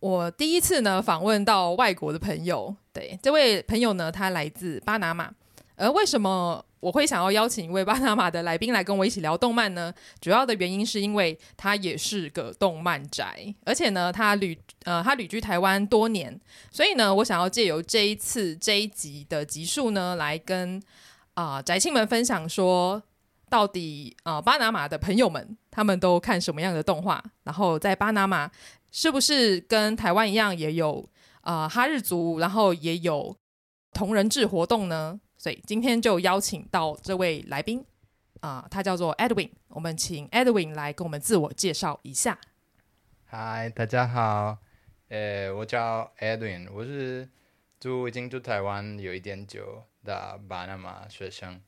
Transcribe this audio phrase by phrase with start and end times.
[0.00, 5.30] 我第一次呢访问到外国的朋友，对，这位朋友呢，他来自巴拿马。
[5.74, 9.94] 而为什么我会想要邀请一位巴拿马的来宾来跟我一起聊动漫呢？
[10.20, 16.40] 主要的原因是因为他也是个动漫宅，而且呢，他旅呃他旅居台湾多年，
[16.72, 20.82] 所以呢，我想要借由这一次这一集的集数呢，来跟
[21.34, 23.00] 啊、宅青们分享说，
[23.48, 28.50] 到底啊、巴拿马的朋友们他们都看什么样的动画，然后在巴拿马。
[28.90, 31.08] 是不是跟台湾一样也有
[31.42, 33.36] 啊、哈日族，然后也有
[33.92, 35.20] 同人志活动呢？
[35.36, 37.84] 所以今天就邀请到这位来宾
[38.40, 42.38] 啊、他叫做 Edwin，我们请 Edwin 来跟我们自我介绍一下。
[43.24, 44.58] 嗨，大家好，
[45.08, 47.28] 呃，我叫 Edwin，我是
[47.80, 51.60] 住已经住台湾有一点久的巴拿马学生，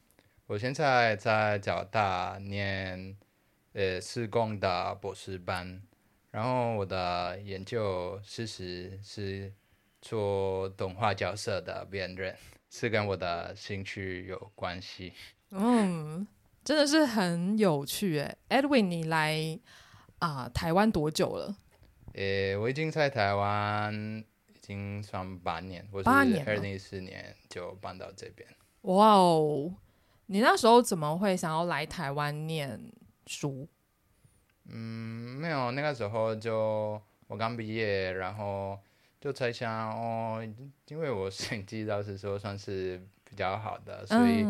[0.46, 3.16] 我现在在交大念
[3.72, 5.82] 呃施工的博士班。
[6.30, 9.52] 然后我的研究事实是
[10.00, 12.34] 做动画角色的辨认，
[12.70, 15.12] 是跟我的兴趣有关系。
[15.50, 16.26] 嗯，
[16.62, 18.36] 真的是很有趣诶。
[18.48, 19.58] Edwin，你来
[20.20, 21.56] 啊、呃、台湾多久了？
[22.14, 23.92] 诶，我已经在台湾
[24.48, 28.48] 已经算八年，我是二零一四年就搬到这边。
[28.82, 29.74] 哇哦，
[30.26, 32.92] 你那时候怎么会想要来台湾念
[33.26, 33.68] 书？
[34.66, 38.78] 嗯，没有，那个时候就我刚毕业，然后
[39.20, 40.46] 就猜想哦，
[40.86, 44.46] 因为我成绩倒是说算是比较好的，所以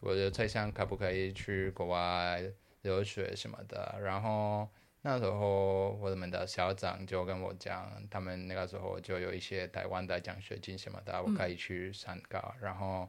[0.00, 2.42] 我就猜想可不可以去国外
[2.82, 3.98] 留学什么的。
[4.02, 4.68] 然后
[5.02, 12.54] 那时候我们的校长就跟我讲，他们那个时候就有一些台湾的奖学金什么的，我可以去参考。
[12.60, 13.08] 然后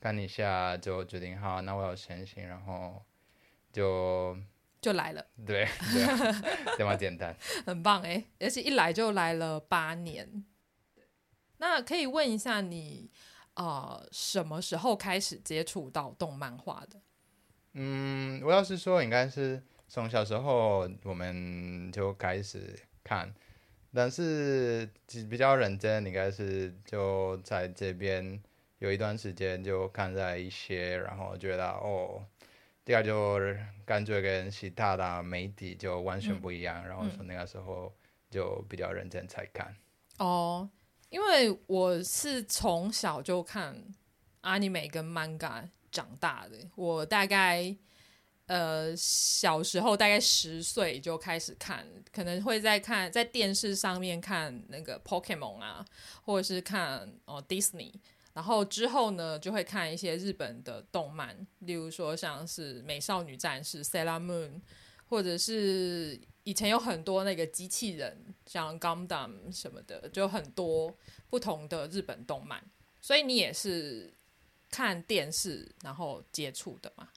[0.00, 3.02] 看一下就决定好，那我要申请，然后
[3.72, 4.36] 就。
[4.80, 6.06] 就来了，对对，
[6.78, 8.22] 这么简单，很棒哎！
[8.38, 10.44] 而且一来就来了八年。
[11.58, 13.10] 那可以问一下你，
[13.54, 17.00] 呃，什么时候开始接触到动漫画的？
[17.72, 23.34] 嗯，我要是说，应该是从小时候我们就开始看，
[23.92, 24.88] 但是
[25.28, 28.40] 比较认真，应该是就在这边
[28.78, 32.24] 有一段时间就看在一些，然后觉得哦。
[32.86, 33.36] 第二就
[33.84, 37.92] 感觉跟其他的媒体就完全不一样，嗯、然后从那个时候
[38.30, 39.74] 就比较认真才看。
[40.18, 40.70] 哦，
[41.08, 43.76] 因为我是从小就看
[44.42, 47.76] anime 跟 manga 长大的，我大概
[48.46, 55.84] 呃小时候大概十岁就开始看，可能会在看在电视上面看那个 Pokemon 啊，
[56.22, 57.92] 或者是看哦 Disney。
[58.36, 64.60] 然后之后呢，就会看一些日本的动漫，例如说像是《美少女战士》（Sailor Moon），
[65.08, 70.94] 或者是以前有很多那个机器人，像 Gundam 什么的，就很多
[71.30, 72.62] 不同的日本动漫。
[73.00, 74.12] 所以你也是
[74.70, 77.08] 看电视然后接触的吗？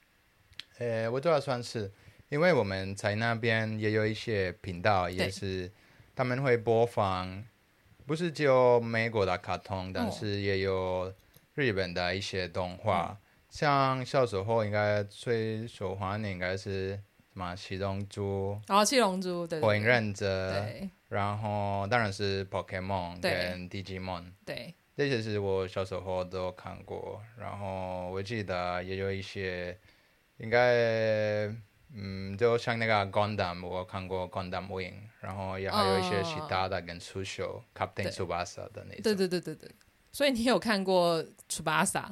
[0.78, 1.92] 呃，我主要算是，
[2.30, 5.70] 因为我们在那边也有一些频道，也是
[6.16, 7.44] 他们会播放。
[8.10, 11.14] 不是只有美国的卡通，但是也有
[11.54, 13.02] 日本的一些动画。
[13.02, 13.16] 哦、
[13.48, 16.96] 像小时候应该最受欢迎的应该是
[17.32, 18.60] 什么七龙珠？
[18.66, 20.50] 哦，七龙珠对，火影忍者。
[20.50, 20.90] 对。
[21.08, 24.24] 然后当然是 Pokemon 跟 Digimon。
[24.44, 24.74] 对。
[24.96, 27.22] 这些是我小时候都看过。
[27.38, 29.78] 然后我记得也有一些，
[30.38, 31.46] 应该。
[31.92, 39.02] 嗯，就像那个 Gundam，我看过 Gundam Wing，然后也还有一些其他的跟速秀 Captain Tsubasa 的那种。
[39.02, 39.70] 对对对对对，
[40.12, 42.04] 所以你有看过 Tsubasa？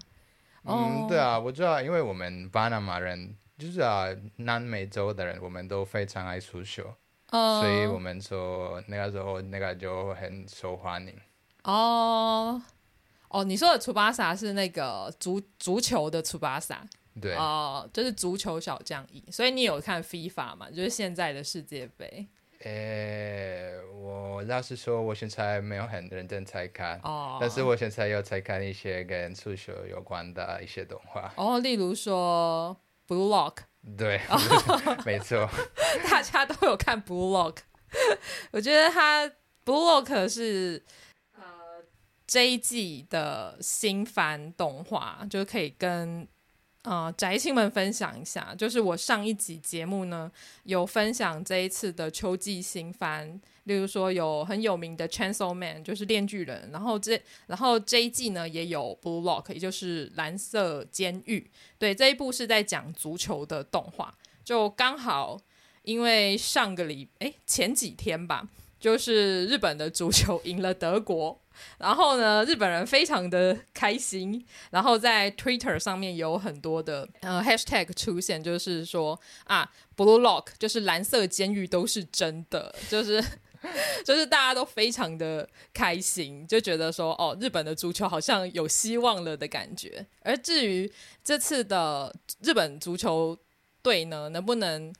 [0.65, 6.83] 嗯，对啊，我知道，因为我们巴拿马人就是啊，南美洲的人，我们都非常爱速秀，
[7.31, 11.15] 所以我们说那个时候那个就很受欢迎。
[11.63, 12.61] 哦
[13.29, 16.79] 哦，你说的 Tsubasa 是那个足足球的 Tsubasa。
[17.21, 20.71] 对哦、呃，就是足球小将一，所以你有看 FIFA 吗？
[20.71, 22.27] 就是现在的世界杯。
[22.61, 31.33] 诶，我老实说，我现在没有很认真在看哦，但是我现在有在看一些跟足球有关的一些动画。
[31.37, 32.77] 哦，例如说
[33.07, 33.59] Blue Lock。
[33.97, 34.21] 对，
[35.07, 35.49] 没错，
[36.11, 37.59] 大家都有看 Blue Lock。
[38.51, 39.25] 我觉得他
[39.65, 40.85] Blue Lock 是
[42.27, 46.27] 这一季的新番动画，就可以跟
[46.89, 48.55] 呃宅青们分享一下。
[48.57, 50.31] 就是我上一集节目呢，
[50.65, 61.51] 有分享这一次的秋季新番，例如说有很有名的《Chainsaw Man》，就是链锯人，然后这然后这一季呢也有《Blue Lock》，也就是蓝色监狱。
[61.79, 65.39] 对，这一部是在讲足球的动画，就刚好
[65.83, 68.49] 因为上个礼哎前几天吧。
[68.81, 71.37] 就是日本的足球赢了德国，
[71.79, 83.23] 然后呢，日本人非常的开心，然后在 Twitter 上面有很多的呃 Hashtag 出现，就是说啊，Blue Lock 就是蓝色监狱都是真的，就是
[84.05, 90.07] 就是大家都非常的开心，就觉得说哦，日本的足球好像有希望了的感觉。
[90.23, 90.91] 而至于
[91.25, 93.37] 这次的日本足球
[93.83, 94.93] 队呢，能不能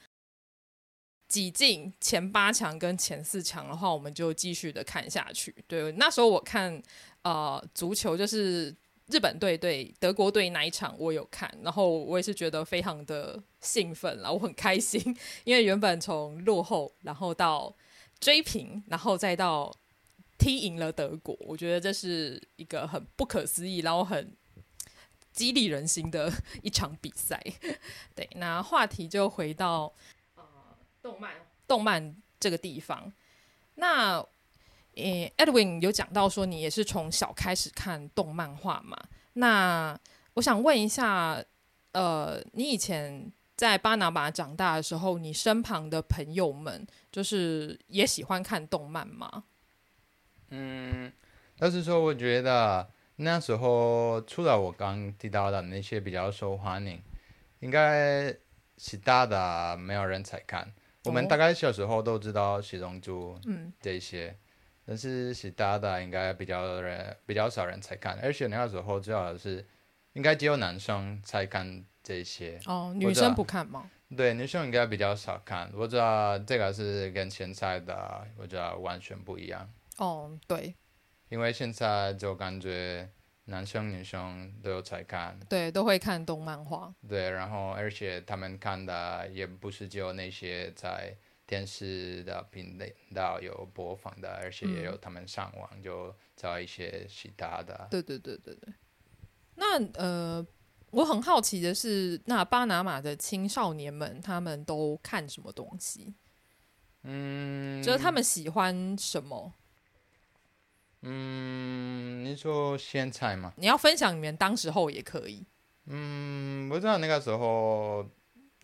[1.29, 5.55] 挤进前八强跟前四强的话，我们就继续的看下去。
[5.67, 6.83] 对，那时候我看
[7.21, 8.75] 呃足球，就是
[9.09, 15.03] 日本队对德国队那一场，我有看，然后我也是觉得非常的兴奋了，我很开心，
[15.45, 17.77] 因为原本从落后，然后到
[18.19, 19.71] 追平，然后再到
[20.39, 24.33] 踢赢了德国，我觉得这是一个很不可思议，然后很
[25.35, 26.33] 激励人心的
[26.63, 27.39] 一场比赛。
[28.15, 29.93] 对，那话题就回到。
[31.09, 31.33] 动漫，
[31.67, 33.11] 动漫这个地方，
[33.77, 34.23] 那，
[34.95, 38.95] 诶，Edwin 有讲到说你也是从小开始看动漫画嘛？
[39.33, 39.99] 那
[40.35, 41.43] 我想问一下，
[41.93, 49.45] 呃，你以前在巴拿马长大的时候，你身旁的朋友们就是也喜欢看动漫吗？
[50.51, 51.11] 嗯，
[51.59, 57.01] 但是说我觉得那时候除了我刚提到的那些比较受欢迎，
[57.61, 58.35] 应该
[58.77, 60.71] 其他的没有人才看。
[61.05, 63.39] 我们大概小时候都知道《七龙珠》
[63.81, 64.37] 这些，嗯、
[64.87, 69.65] 但是其他的应该比较人比较少人才看，而且那个时候主要是
[70.13, 72.61] 应该只有男生才看这些。
[72.67, 73.91] 哦，女生不看吗？
[74.17, 75.71] 对，女生应该比较少看。
[75.75, 79.71] 我知道这个是跟现在的我知道完全不一样。
[79.99, 80.75] 哦，对，
[81.29, 83.09] 因为现在就感觉。
[83.51, 86.95] 男生女生都有在看，对，都会看动漫画。
[87.09, 91.17] 对，然后而且他们看的也不是只有那些在
[91.47, 92.79] 电视的频
[93.15, 97.89] 道有播放的，而且也有他们上网、嗯、就找一些其他的。
[97.91, 98.73] 对对对对对。
[99.55, 100.47] 那呃，
[100.91, 106.15] 我很好奇的是，那巴拿马的青少年们他们都看什么东西？
[107.05, 109.55] 嗯，就是他们喜欢什么？
[111.03, 113.53] 嗯，你说现在吗？
[113.57, 115.45] 你要分享你们当时候也可以。
[115.87, 118.05] 嗯，不知道那个时候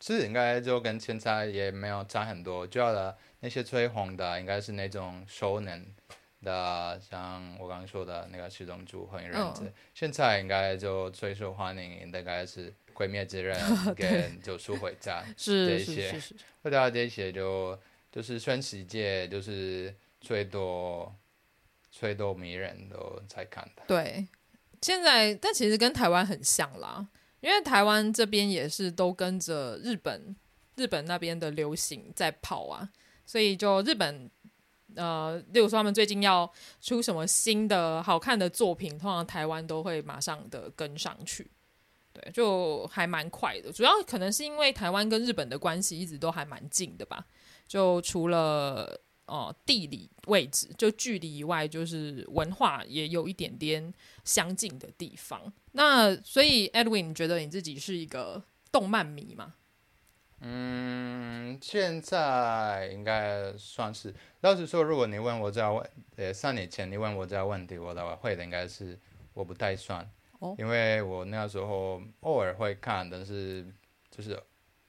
[0.00, 2.66] 是应该就跟现在也没有差很多。
[2.66, 5.86] 主要的那些最红的应该是那种熟年
[6.42, 9.62] 的，像我刚刚说的那个《七龙珠》《火影忍者》。
[9.94, 13.56] 现在应该就最受欢迎应该是《鬼灭之刃》
[13.94, 14.08] 跟
[14.42, 15.24] 《九叔回战
[15.66, 16.20] 》这些。
[16.62, 17.78] 我知道这些就
[18.10, 21.14] 就是全世界就是最多。
[21.96, 23.84] 最多迷人都在看的。
[23.86, 24.26] 对，
[24.82, 27.06] 现在但其实跟台湾很像啦，
[27.40, 30.34] 因为台湾这边也是都跟着日本
[30.74, 32.90] 日本那边的流行在跑啊，
[33.24, 34.28] 所以就日本
[34.96, 41.48] 呃，例如说他们最近要出什么新的好看的作品，通常台湾都会马上的跟上去。
[42.12, 47.24] 对，就还蛮快的，主要可能是因为台湾跟日本的关系一直都还蛮近的吧，
[47.68, 49.00] 就除了。
[49.26, 53.92] 哦，地理位置就距离以外，就是文化也有一点点
[54.24, 55.52] 相近的地方。
[55.72, 59.54] 那所以，Edwin，你觉得你自己是一个动漫迷吗？
[60.40, 64.14] 嗯，现在应该算是。
[64.42, 68.98] 老实说，如果你问我这样问，呃，三年前你问我这样问题，我的话会的应该是
[69.32, 70.06] 我不太算，
[70.40, 73.66] 哦，因为我那时候偶尔会看，但是
[74.10, 74.38] 就是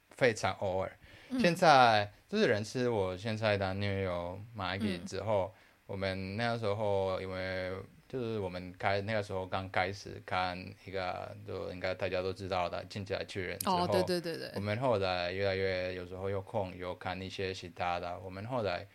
[0.10, 1.00] 非常偶尔。
[1.30, 7.72] 嗯、现在就是人，是我现在的女友 Maggie 之后，嗯、我们那个时候因为
[8.10, 18.20] 就是我们开那个时候刚开始看一个，就应该大家都知道的《进击的巨人》之后，哦，对对对对，我们后来越来越有时候有空有看一些其他的。
[18.20, 18.86] 我们后来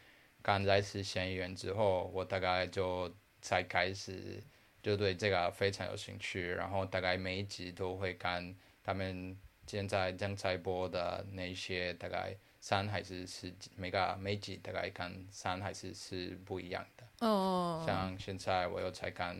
[0.42, 4.38] 看《来自星际》之后，我大概就才开始
[4.82, 8.54] 就对这个非常有兴趣，然后大概每一集都会看
[8.84, 9.34] 他们。
[9.66, 17.26] 现在正在播的那些大概三还是四集，每个每集大概看三还是是不一样的。
[17.26, 17.78] 哦。
[17.80, 17.88] Oh.
[17.88, 19.36] 像现在我又才看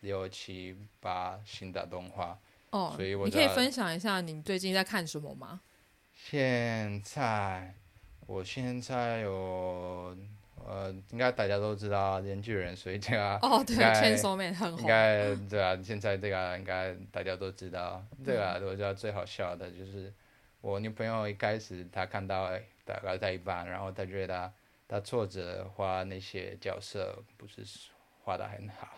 [0.00, 2.38] 六七八新的动画。
[2.70, 2.86] 哦。
[2.86, 2.96] Oh.
[2.96, 5.60] 所以我你可以分享一下你最近在看什么吗？
[6.14, 7.74] 现在，
[8.26, 10.16] 我现在有
[10.56, 18.04] 呃，应该大家都知道《链锯人》，所以这个哦，对，Chainsaw Man 很红，应该对啊，现在这个应该大家都知道。
[18.26, 20.12] 这个我觉得最好笑的就是
[20.60, 22.50] 我女朋友一开始她看到
[22.84, 24.52] 大概在一半，然后她觉得
[24.86, 27.62] 她作者画那些角色不是
[28.22, 28.88] 画的很好。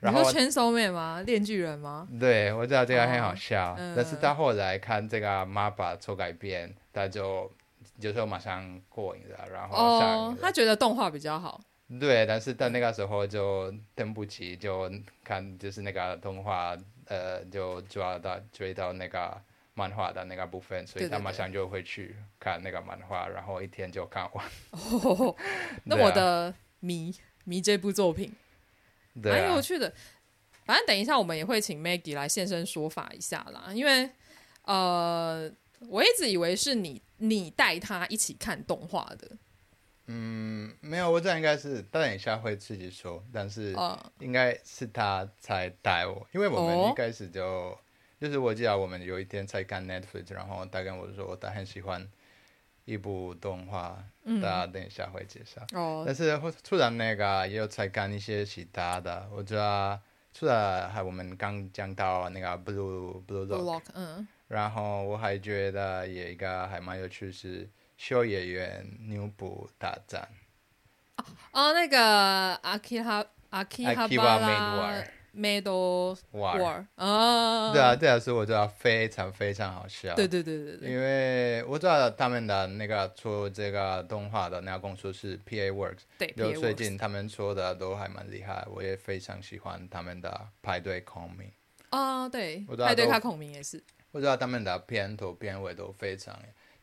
[0.00, 1.22] 然后你说 Chainsaw Man 吗？
[1.26, 2.08] 链锯人吗？
[2.18, 7.52] 对，我知道这个很好笑，哦嗯、但是到后来看这个 MAPPA 做改编，她就
[8.00, 11.60] 就是马上过瘾了，然后上哦，他觉得动画比较好。
[12.00, 14.90] 对，但是到那个时候就等不及，就
[15.22, 19.40] 看就是那个动画，呃，就抓到追到那个
[19.76, 24.44] 漫画的那个部分，所以他马上就会去看那个漫画，对对对，然后一天就看完。
[24.72, 25.36] 哦，
[25.84, 28.34] 那我的迷、啊、迷这部作品。
[29.22, 29.90] 蛮有趣的，
[30.64, 33.70] 反正等一下我们也会请 Maggie 来现身说法一下啦。
[33.72, 34.10] 因为
[34.62, 35.50] 呃，
[35.88, 39.30] 我一直以为是你你带他一起看动画的。
[40.08, 43.74] 嗯，没有，我这应该是等一下会自己说，但是
[44.20, 47.78] 应该是他才带我，因为我们一开始就、哦、
[48.20, 52.08] 就是我记得我们有一天在看 Netflix，然后他跟我说他很喜欢。
[52.88, 53.98] 一部动画，
[54.40, 55.60] 大家等一下会介绍。
[55.72, 60.00] 嗯哦、但是突然那个也有在看一些其他的，我觉得
[60.32, 67.68] 除了还我们刚讲到那个 Blue Blue Lock，嗯，然后我还觉得有一个还蛮有趣是
[67.98, 70.28] 秋叶原女仆大战。
[71.16, 75.04] 哦哦，那个阿基哈阿基哈巴拉。
[75.36, 80.14] Medal War，哦，对啊，对啊，所以我知道非常非常好笑。
[80.14, 80.90] 对对对对对。
[80.90, 91.52] 因为我知道他们的那个出这个动画的那个公司是 PA Works，对，就最近他们做的都还蛮厉害，我也非常喜欢他们的派对孔明。
[91.90, 93.82] 哦，对，派对卡孔明也是。
[94.12, 96.34] 我知道他们的片头片尾都非常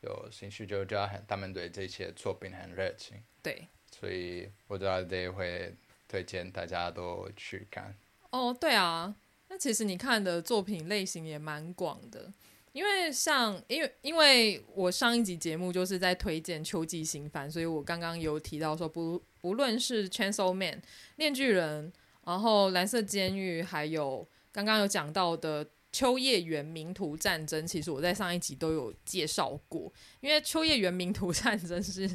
[0.02, 3.16] 有兴趣，就知道很他们对这些作品很热情。
[3.42, 5.74] 对，所以我知道这会
[6.06, 7.92] 推荐大家都去看。
[8.34, 9.14] 哦，对啊，
[9.48, 12.32] 那其实你看的作品类型也蛮广的，
[12.72, 20.80] 因为像因为因为我上一集节目就是在推荐秋季新番，所以我刚刚有提到说不不论是《Chainsaw Man》
[21.14, 21.92] 面具人，
[22.24, 32.10] 然后蓝色监狱，还有刚刚有讲到的秋叶原名图战争，其实我在上一集都有介绍过，因为秋叶原名图战争是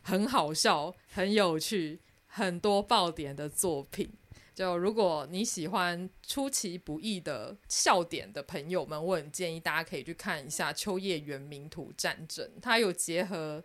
[0.00, 4.10] 很好笑、很有趣、很多爆点的作品。
[4.58, 13.62] 就如果你喜欢出其不意的笑点的朋友们，我很建议大家可以去看一下《秋叶原冥途战争》，它有结合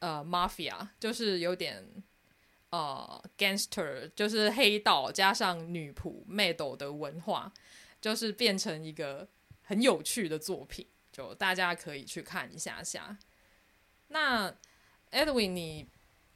[0.00, 1.86] 呃 mafia，就是有点
[2.70, 7.52] 呃 gangster，就是黑道加上女仆 Medal 的文化，
[8.00, 9.28] 就是变成一个
[9.62, 13.16] 很有趣的作品，就大家可以去看一下下。
[14.08, 14.52] 那
[15.12, 15.86] Edwin，你？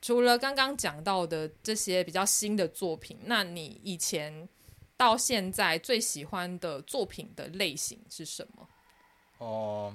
[0.06, 4.48] 除了刚刚讲到的这些比较新的作品，那你以前
[4.96, 8.68] 到现在最喜欢的作品的类型是什么？
[9.38, 9.92] 哦，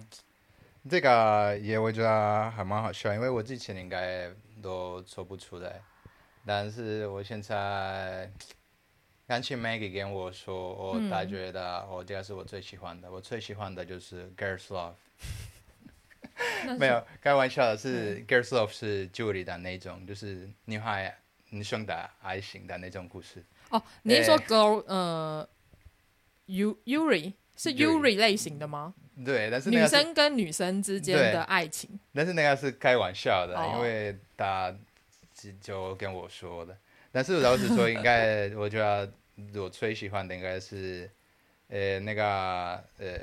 [0.89, 4.29] 这个也我觉得还蛮好笑，因为我之前应该
[4.61, 5.81] 都说不出来，
[6.45, 8.29] 但是我现在
[9.25, 14.95] 刚才 Maggie 跟我说，我他觉得我这个是我最喜欢的，我最喜欢的就是 Girls Love。
[16.79, 21.15] 没有开玩笑的是，是 Girls Love 是 Julie 的那种，就是女孩
[21.49, 23.43] 女生的爱情的那种故事。
[23.69, 25.47] 哦，你是说 Girl 呃
[26.47, 28.93] ，U Yuri 是 Yuri 类型的吗？
[29.25, 31.99] 对，但是，是女生跟女生之间的爱情。
[32.13, 34.73] 但是那个是开玩笑的，哦、因为他
[35.59, 36.75] 就跟我说的。
[37.11, 39.11] 但是老实说，应该 我觉得
[39.55, 41.09] 我最喜欢的应该是
[41.67, 43.19] 呃那个呃。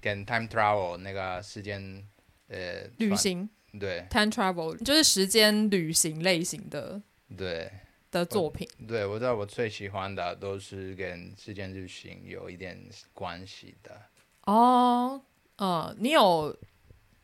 [0.00, 2.06] 跟 time travel 那个时间，
[2.48, 7.00] 呃，旅行，对，time travel 就是时间旅行类型的，
[7.36, 7.70] 对
[8.10, 8.66] 的作品。
[8.88, 12.78] 对，我知道我最喜欢的都是跟时间旅行有一点
[13.12, 14.00] 关系的。
[14.46, 15.20] 哦，
[15.56, 16.56] 呃，你有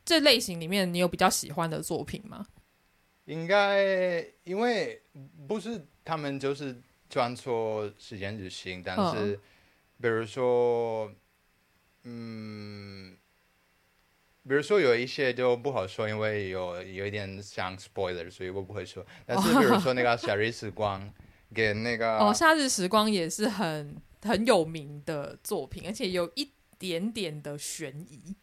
[0.05, 2.47] 这类型里面你有比较喜欢的作品吗？
[3.25, 5.03] 应该因为
[5.49, 6.77] 不是他们就是
[7.09, 9.41] 专做时间旅行，但是、嗯、
[10.01, 11.07] 比如说。
[11.07, 11.17] 嗯，
[14.49, 19.05] 比如说有一些就不好说，因为有有一点像 spoiler，所以我不会说。
[19.27, 21.03] 但是比如说那个《夏日时光》
[21.53, 28.37] 给那个哦，《夏日时光》也是很很有名的作品，而且有一点点的悬疑。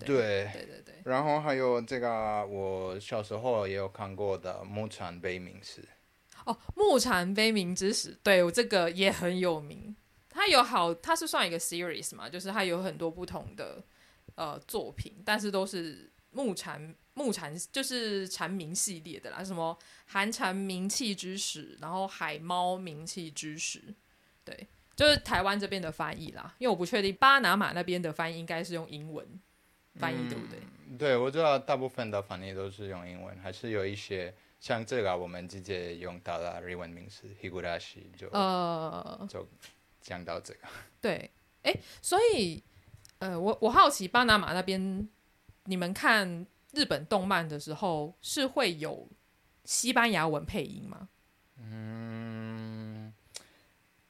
[0.00, 0.94] 对对对对。
[1.04, 5.80] 然后还有这个我小时候也有看过的《木蝉悲鸣时》。
[6.44, 9.96] 哦，《木蝉悲鸣之时》，对我这个也很有名。
[10.38, 13.82] 它有好，它是算一个 series 嘛，就是它有很多不同的
[14.36, 19.76] 呃作品，但是都是木蝉木蝉就是蝉鸣系列的啦，什么
[20.06, 23.82] 寒蝉鸣泣之时，然后海猫鸣泣之时，
[24.44, 26.54] 对，就是台湾这边的翻译啦。
[26.58, 29.26] 因为我不确定巴拿马那边的翻译应该是用英文
[29.96, 30.60] 翻译，对不对？
[30.96, 39.44] 对，我知道大部分的翻译都是用英文，还是有一些像这个我们直接用到了日文名词 Higurashi 就呃就
[40.08, 40.60] 讲到这个。
[41.00, 41.30] 对，
[41.62, 42.62] 哎，所以
[43.18, 45.08] 呃，我我好奇巴拿马那边
[45.64, 46.46] 你们看。
[46.74, 49.08] 日本动漫的时候是会有
[49.64, 51.08] 西班牙文配音吗？
[51.56, 53.12] 嗯，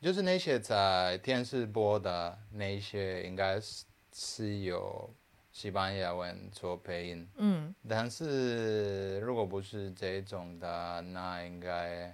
[0.00, 5.08] 就是那些在电视播的那些，应该是是有
[5.52, 7.28] 西班牙文做配音。
[7.36, 12.12] 嗯，但是如果不是这种的，那应该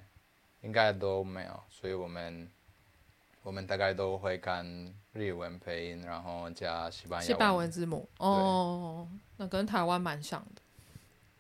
[0.61, 1.63] 应该都没有。
[1.71, 2.47] 所以我们
[3.45, 4.67] 我们大概都会看
[5.13, 8.09] 日文配音，然后加西班牙文，西班牙文字幕。
[8.17, 9.07] 哦。
[9.37, 10.63] 那跟台湾蛮像的，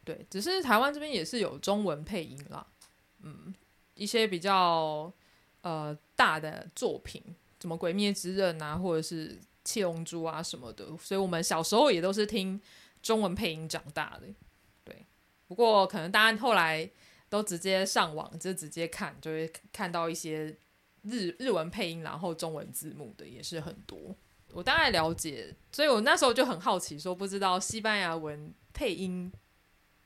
[0.04, 2.66] 对，只是台湾这边也是有中文配音啦，
[3.22, 3.54] 嗯，
[3.94, 5.10] 一些比较
[5.62, 7.22] 呃大的作品，
[7.60, 9.30] 什么《鬼灭之刃》啊，或者是
[9.64, 12.60] 《七龙珠》啊什么的，所以我们小时候也都是听
[13.00, 14.26] 中文配音长大的，
[14.84, 15.06] 对。
[15.46, 16.90] 不过可能大家后来
[17.28, 20.54] 都直接上网就直接看，就会看到一些
[21.04, 24.14] 日日文配音，然后中文字幕的也是很多。
[24.52, 29.32] 我大概了解，所以我那时候就很好奇，说不知道西班牙文配音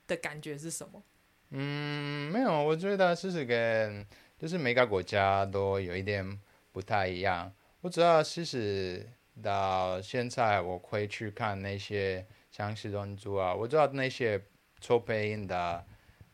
[0.07, 1.03] 的感觉是什么？
[1.51, 4.07] 嗯，没有，我觉得其实跟
[4.39, 6.41] 就是每个国家都有一点
[6.73, 7.53] 不太一样。
[7.81, 9.07] 我知道其实
[9.43, 14.43] 到现在我会去看那些像七龙珠啊，我知道那些
[14.81, 15.85] 做配音的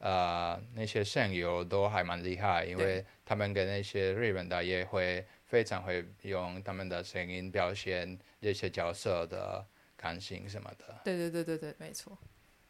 [0.04, 5.26] 呃那些声优都还蛮厉害，因为他们跟那些日本的也会。
[5.46, 9.64] 非常会用他们的声音表现这些角色的
[9.96, 11.00] 感情什么的。
[11.04, 12.18] 对对对对对，没错。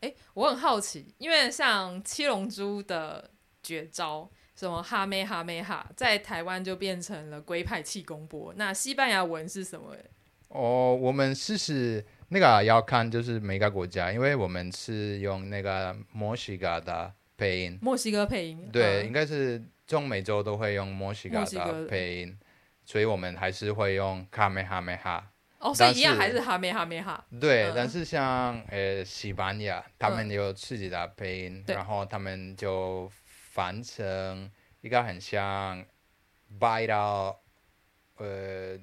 [0.00, 3.30] 哎，我很好奇，因为像七龙珠的
[3.62, 8.52] 绝招，什么哈梅哈梅哈，在台湾就变成了龟派气功波。
[8.54, 9.96] 那西班牙文是什么？
[10.48, 17.78] 哦，我们试试那个要看就是每个国家，因为我们是用那个墨西哥的配音。
[17.80, 18.68] 墨西哥配音。
[18.72, 22.38] 对，嗯、应该是中美洲都会用墨西哥的配音。
[22.84, 25.30] 所以我们还是会用卡梅哈梅哈。
[25.58, 27.24] 哦，所以一样还是哈梅哈梅哈。
[27.40, 34.50] 对，嗯、但是像呃西班牙，他们有自己的配音，嗯、然后他们就翻成
[34.82, 35.82] 一个很像
[36.60, 37.36] bite out，
[38.18, 38.78] 呃，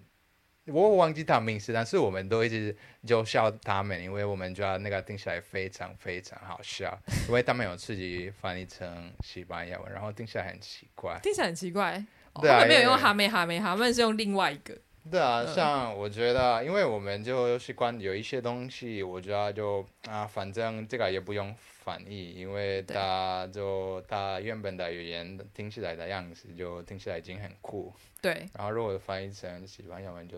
[0.68, 6.98] 我忘记他名字，但是我们都一直就笑他们，因为我们觉得那个听起来非常非常好笑，
[7.28, 12.04] 因为他们有自己翻译成西班牙文，然后听起来很奇怪，听起来很奇怪。
[12.36, 14.78] 对啊，他们没有用哈梅哈梅哈，他们是用另外一个。
[15.10, 27.92] 对啊，像我觉得，因为我们就习惯有一些东西，我觉得就啊，反正这个也不用翻译，因为它就它原本的语言听起来的样子就听起来已经很酷。
[28.22, 28.48] 对。
[28.54, 30.38] 然后如果翻译成西班牙文，就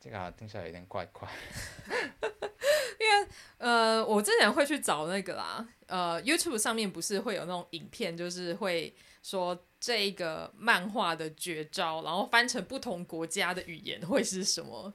[0.00, 1.28] 这个听起来有点怪怪。
[2.98, 3.28] 因为
[3.58, 9.56] 呃，我之前会去找那个啦，呃，YouTube 上面不是会有那种影片，就是会说。
[9.80, 14.92] 这个漫画的绝招，然后翻成不同国家的语言会是什么？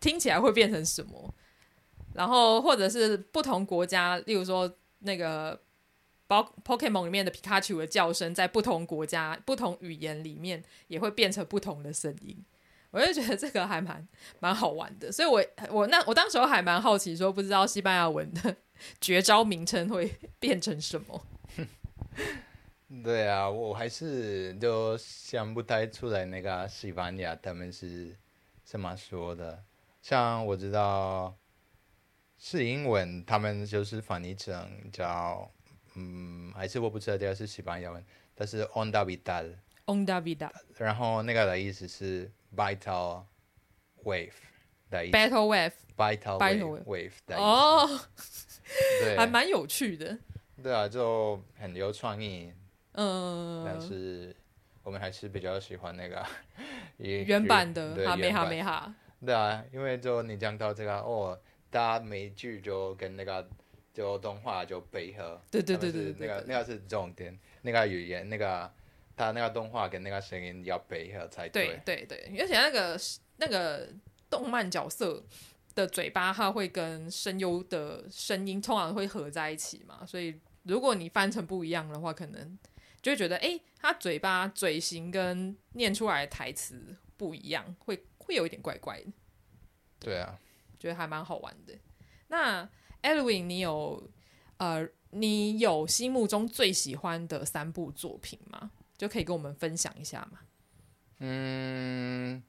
[0.00, 1.34] 听起来会变成什么？
[2.14, 5.60] 然后或者是不同国家，例如说那个
[6.26, 12.44] 宝 Pokemon 里面的皮卡丘的叫声，在不同国家、不同语言里面也会变成不同的声音。
[12.90, 14.06] 我就觉得这个还蛮
[14.38, 18.54] 蛮好玩的，所以我我那我当时候还蛮好奇，说不知道西班牙文的
[19.00, 21.26] 绝招名称会变成什么。
[23.02, 28.14] 对啊，我还是就想不太出来那个西班牙他们是
[28.64, 29.64] 怎么说的。
[30.02, 31.34] 像我知道
[32.36, 35.50] 是英文，他们就是翻译成叫
[35.94, 43.24] 嗯，还是我不知道这个是西班牙文，但是 onda vital，onda vital，然后那个的意思是 vital
[44.04, 44.32] wave
[44.90, 45.46] 的意思，battle
[45.96, 47.42] wave，vital wave, wave 的意思。
[47.42, 48.00] 哦，
[49.00, 50.18] 对，还蛮有趣的。
[50.62, 52.52] 对啊，就很有创意。
[52.92, 54.34] 嗯，但是
[54.82, 56.24] 我们还是比较喜欢那个
[56.98, 58.94] 原版的哈梅哈梅哈。
[59.24, 61.38] 对啊，因为就你讲到这个哦，
[61.70, 63.48] 大家每一句就跟那个
[63.94, 65.40] 就动画就配合。
[65.50, 68.70] 对对对对，那个那个是重点，那个语言那个
[69.16, 71.80] 他那个动画跟那个声音要配合才对。
[71.84, 73.00] 对对对，而且那个
[73.36, 73.88] 那个
[74.28, 75.22] 动漫角色
[75.74, 82.58] 的嘴巴，它会跟声优的声音通常会合在一起嘛，所以如果你翻成不一样的话，可能。
[83.02, 89.12] 就会觉得，哎，他嘴巴嘴型跟念出来的台词不一样，会会有一点怪怪的。
[89.98, 90.38] 对啊，
[90.78, 91.76] 觉得还蛮好玩的。
[92.28, 92.68] 那
[93.02, 94.08] Edwin，你有
[94.56, 98.70] 呃，你有心目中最喜欢的三部作品吗？
[98.96, 100.38] 就可以跟我们分享一下吗？
[101.18, 102.42] 嗯，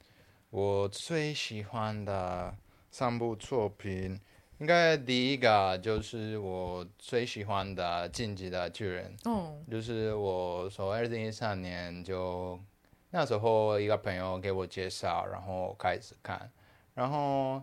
[0.52, 2.56] 我最喜欢的
[2.92, 4.20] 三部作品，
[4.64, 9.14] 应该第一个就是我最喜欢的《进击的巨人》。
[9.30, 12.58] 哦，就是我从二零一三年就
[13.10, 16.50] 那时候一个朋友给我介绍，然后开始看，
[16.94, 17.62] 然后。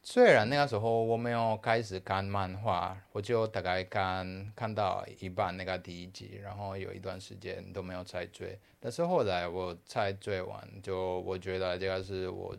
[0.00, 8.58] 虽然那个时候我没有开始看漫画，我就大概看看到一半那个第一集，然后有一段时间都没有再追。
[8.80, 12.56] 但是后来我才追完，就我觉得这个是我，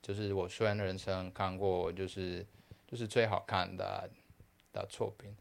[0.00, 2.46] 就是我虽然人生看过就是
[2.88, 4.10] 就是最好看的
[4.72, 5.32] 的作品。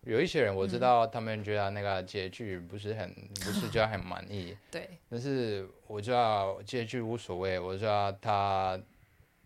[0.00, 4.56] 有一些人我知道，他们觉得那个结局不是很、嗯、不是觉得很满意。
[4.72, 4.88] 对。
[5.08, 8.80] 但是我知道结局无所谓，我知道他。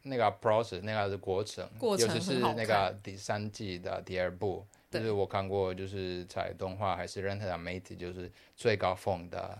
[0.03, 9.55] 那个 process 那个是过程，过程尤其是那个第三季的第二部，就是我看过，就是在动画还是任何的媒体，就是最高峰的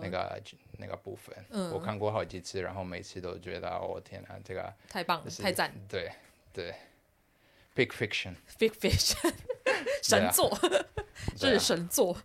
[0.00, 6.12] 那个、嗯、那个部分、嗯，我看过好几次，然后每次都觉得，哦天啊，这个太棒了，太赞，对
[6.52, 6.72] 对
[7.78, 9.32] ，big fiction，big fiction，
[10.02, 10.58] 神作，
[11.36, 12.16] 这 是神作，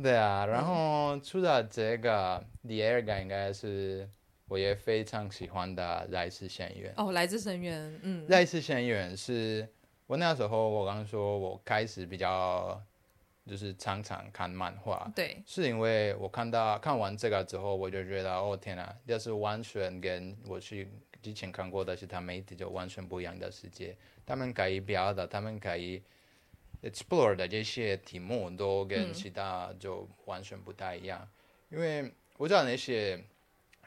[0.00, 4.08] 对啊，然后除了这个，第二个应该是。
[4.50, 9.64] 我也非常喜欢的《来自深渊》哦，《来自深渊》嗯，《来自深渊》是
[10.08, 12.82] 我那时候我刚刚说我开始比较
[13.46, 20.90] 就是常常看漫画，对，是因为我看到看完这个之后，我就觉得哦天哪，这是完全跟我去
[21.22, 23.96] 之前看过的其他媒体就完全不一样的世界，
[24.30, 26.00] 他们可以表达，他们可以
[26.82, 31.28] explore 的这些题目都跟其他就完全不太一样，
[31.70, 33.20] 嗯、因为我知道那些。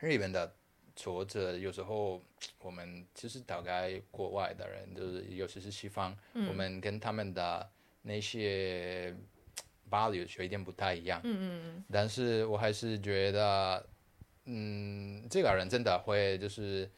[0.01, 0.53] 日本的
[0.97, 2.21] 作者有时候，
[2.59, 7.69] 我们其实大概国外的人，就是尤其是西方，嗯、我们跟他们的
[8.01, 9.15] 那些
[9.89, 11.21] value 有一点不太一样。
[11.23, 11.83] 嗯嗯。
[11.89, 13.87] 但是我还是觉得，
[14.43, 16.91] 嗯，这个人真的会就是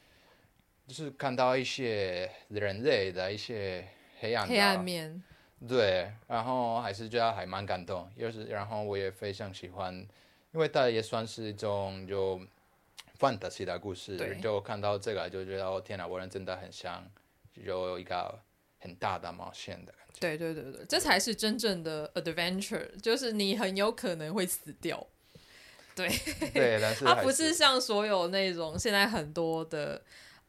[0.88, 3.88] 就是看到一些人类的一些
[4.20, 5.24] 黑暗黑暗面。
[5.68, 9.94] 对，然后还是觉得还蛮感动，又是然后我也非常喜欢，
[10.54, 12.42] 因为它也算是一种就。
[13.18, 17.02] fantasy 的故事，就看到这个就觉得哦天哪，我人真的很像，
[17.54, 18.38] 有一个
[18.78, 20.20] 很大的冒险的感觉。
[20.20, 25.08] 对对对对，这才是真正的 adventure，就是你很有可能会死掉。
[25.96, 26.10] 对
[26.54, 30.02] 对，但是它不是像所有那种现在很多的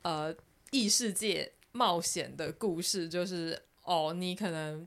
[0.07, 0.33] 呃
[0.71, 4.87] 异世界冒险的故事，就是哦你可能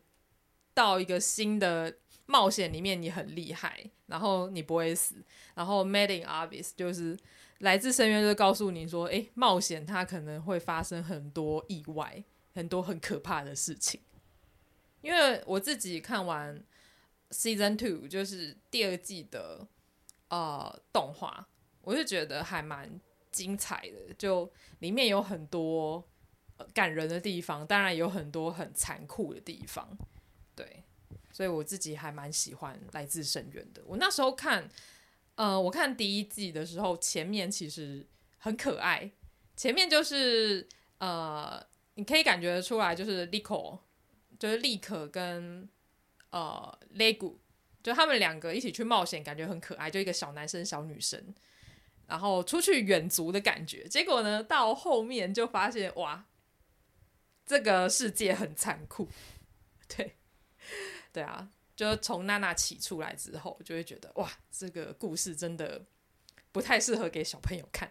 [0.74, 1.94] 到一个新的
[2.26, 5.16] 冒险里面，你很厉害，然后你不会死，
[5.56, 7.18] 然后 Made in Abyss 就是。
[7.60, 14.00] 来自深渊，就告诉你说，诶，冒险它可能会发生很多意外，很多很可怕的事情。
[15.02, 16.64] 因为我自己看完
[17.32, 19.68] Season Two，就是第二季的
[20.30, 21.50] 呃动画，
[21.82, 22.98] 我就觉得还蛮
[23.32, 24.14] 精彩的。
[24.18, 26.08] 就里面有很多
[26.74, 29.98] 感人的地方，当然有很多很残酷的地方。
[30.56, 30.84] 对，
[31.32, 33.82] 所以我自己还蛮喜欢来自深渊的。
[33.86, 34.70] 我那时候看。
[35.36, 38.06] 呃，我看第一季的时候，前面其实
[38.40, 39.10] 很可爱。
[39.56, 43.80] 前面就是呃，你可以感觉出来，就是 Liko，
[44.38, 45.70] 就是莉可跟
[46.32, 47.40] 呃雷古，
[47.82, 51.34] 就他们两个一起去冒险，感觉很可爱，就一个小男生小女生，
[52.10, 53.88] 然后出去远足的感觉。
[53.88, 56.26] 结果呢，到后面就发现哇，
[57.46, 59.08] 这个世界很残酷。
[59.88, 60.16] 对，
[61.14, 61.50] 对啊。
[61.76, 65.86] 就从娜娜起出来之后，就会觉得哇，这个故事真的
[66.52, 67.90] 不太适合给小朋友看。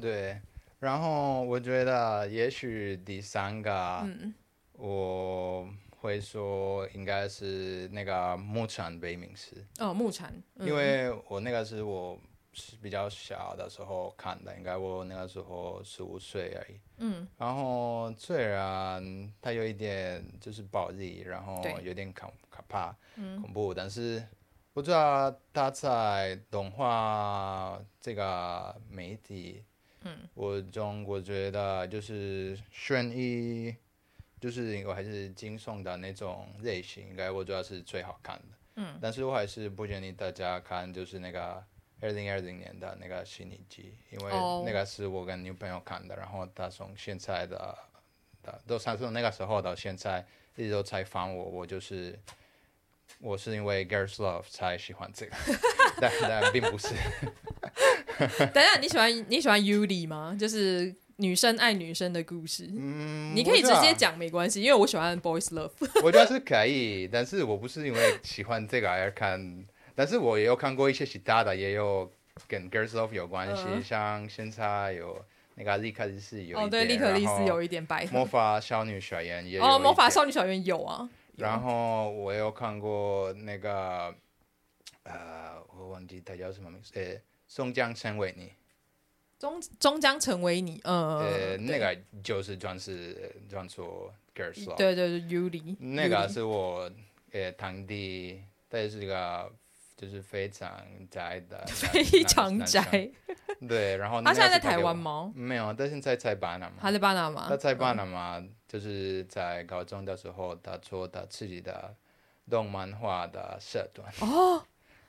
[0.00, 0.40] 对，
[0.78, 3.72] 然后我觉得也许第三个，
[4.04, 4.32] 嗯，
[4.74, 5.68] 我
[5.98, 9.66] 会说应该是那个牧场悲鸣诗。
[9.78, 12.16] 哦，牧场，嗯，因为我那个是我。
[12.52, 16.80] 是比较小的时候看的，应该我那个时候十五岁而已。
[16.96, 24.20] 嗯，然后虽然它有一点就是暴力，然后有点可可怕、恐怖，但是
[24.72, 29.64] 我知道它在动画这个媒体，
[30.02, 33.74] 嗯，我中我觉得就是悬疑，
[34.40, 38.56] 就是我还是惊悚的那种类型，应该我觉得是最好看的。
[38.74, 41.64] 嗯，但是我还是不建议大家看，就是那个。
[42.00, 44.32] 二零二零年的那个虚拟机，因为
[44.64, 47.76] 那个是我跟女朋友看的，然后她从现在的
[48.42, 50.24] 的都从那个时候到现在
[50.56, 52.18] 一直都采访我，我就是
[53.20, 55.32] 我是因为 Girls Love 才喜欢这个，
[56.00, 56.88] 但但并不是。
[58.52, 60.36] 等一下，你喜欢你喜欢 Yuri 吗？
[60.38, 62.66] 就是女生爱女生的故事。
[62.70, 65.72] 嗯，你可以直接讲没关系，因为我喜欢 boys love。
[66.02, 72.10] 我觉得是可以，但是我不是因为喜欢这个而看，但是我也有看过一些其他的，也有
[72.48, 75.22] 跟 girls love 有关系，嗯、像现在有
[75.54, 78.06] 那个莉可丽丝有哦，对，莉可丽丝有一点白。
[78.06, 81.08] 魔法少女小圆也有哦，魔法少女小圆有啊。
[81.36, 84.14] 然后我有看过那个，
[85.04, 88.52] 呃，我忘记他叫什么名字，呃，终将成为你。
[89.38, 96.90] 终终将成为你，呃，呃，那个就是专是专做 girls 对对对，Yuri，那个是我
[97.32, 99.50] 呃堂弟，但是个
[100.00, 103.10] 就是非常宅的， 非常宅，
[103.68, 105.30] 对，然后他现在在台湾吗？
[105.34, 111.94] 没有，他现在在巴拿马，他在巴拿马，他在巴拿马，就是在高中的时候，他做他自己的
[112.48, 114.10] 动漫画的社团。
[114.20, 114.64] 哦，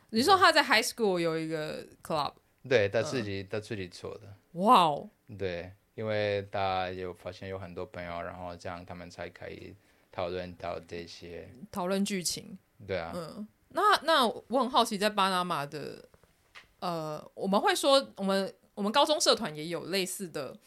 [0.09, 2.33] 你说他在 high school 有一个 club？
[2.67, 4.23] 对，他自己、嗯、他自己做的。
[4.59, 5.09] 哇哦！
[5.39, 9.73] 对，因为他有发现有很多朋友，然后这样他们才可以
[10.11, 12.57] 讨论到这些，讨论剧情。
[12.85, 13.13] 对啊。
[13.15, 16.03] 嗯，那那我很好奇，在巴拿马的，
[16.79, 20.57] 呃，我们会说，我们我们高中社团也有类似的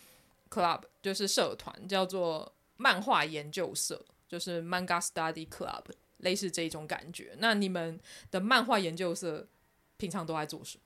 [0.50, 5.84] club，就是社团叫做漫画研究社，就是 Manga Study Club，
[6.18, 7.34] 类似这种感觉。
[7.38, 9.46] 那你们的漫画研究社
[9.96, 10.82] 平常都在做什么？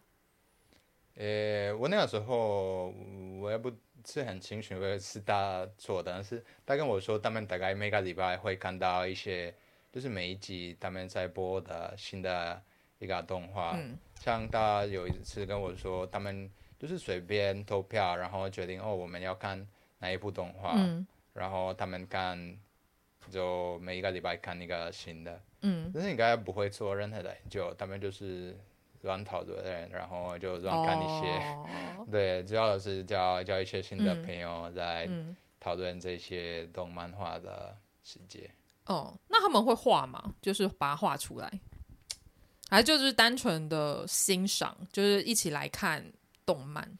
[1.14, 2.94] 呃，我那个时候
[3.40, 3.72] 我也不
[4.06, 9.52] 是很清楚是他做的，但是他跟我说，他们大概每个礼拜会看到一些，
[9.92, 12.62] 就是每一集他们在播的新的
[12.98, 13.76] 一个动画。
[13.76, 19.66] 嗯、像他有一次跟我说，他们就是随便投票，然后决定哦，我们要看
[19.98, 22.58] 哪一部动画，嗯、然后他们看，
[23.30, 25.40] 就每一个礼拜看一个新的。
[25.62, 28.56] 嗯，但是应该不会做任何的研究，他们就是。
[29.02, 31.32] 乱讨论，然后就乱看一些
[31.98, 32.10] ，oh.
[32.10, 35.08] 对，主要是交交一些新的朋友在
[35.60, 38.50] 讨论这些动漫画的世界。
[38.88, 39.14] 哦，oh.
[39.28, 40.34] 那他们会画吗？
[40.42, 41.60] 就是把它画出来，
[42.68, 46.12] 还就是单纯的欣赏，就是一起来看
[46.44, 46.98] 动漫？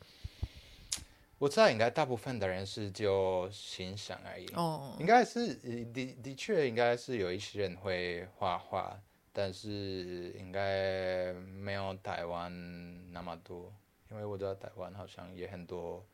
[1.39, 4.47] 我知道，应该大部分的人是就欣赏而已。
[4.55, 5.01] 哦，oh.
[5.01, 8.99] 应该是的的确，应该是有一些人会画画。
[9.31, 12.51] 但是应该没有台湾
[13.13, 13.73] 那么多，
[14.11, 16.05] 因为我知道台湾好像也很多，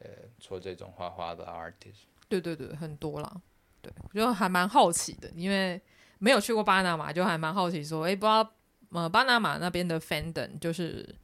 [0.00, 0.08] 呃，
[0.40, 2.06] 做这种画画的 artist。
[2.28, 3.40] 对对对，很多啦。
[3.82, 5.78] 对，我就还蛮好奇的，因为
[6.18, 8.48] 没有去过巴拿马，就还蛮好奇说，哎，不知道
[8.92, 11.14] 呃巴拿马那边的 fandom 就是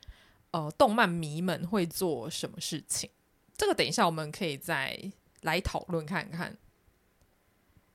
[0.51, 3.09] 呃动漫迷们会做什么事情？
[3.57, 5.01] 这个等一下我们可以再
[5.41, 6.59] 来讨论看看。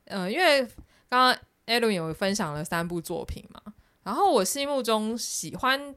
[0.06, 0.66] 呃，因为
[1.08, 1.38] 刚刚。
[1.66, 3.74] Edwin 有分享了三部作品嘛，
[4.04, 5.96] 然后我心目中喜欢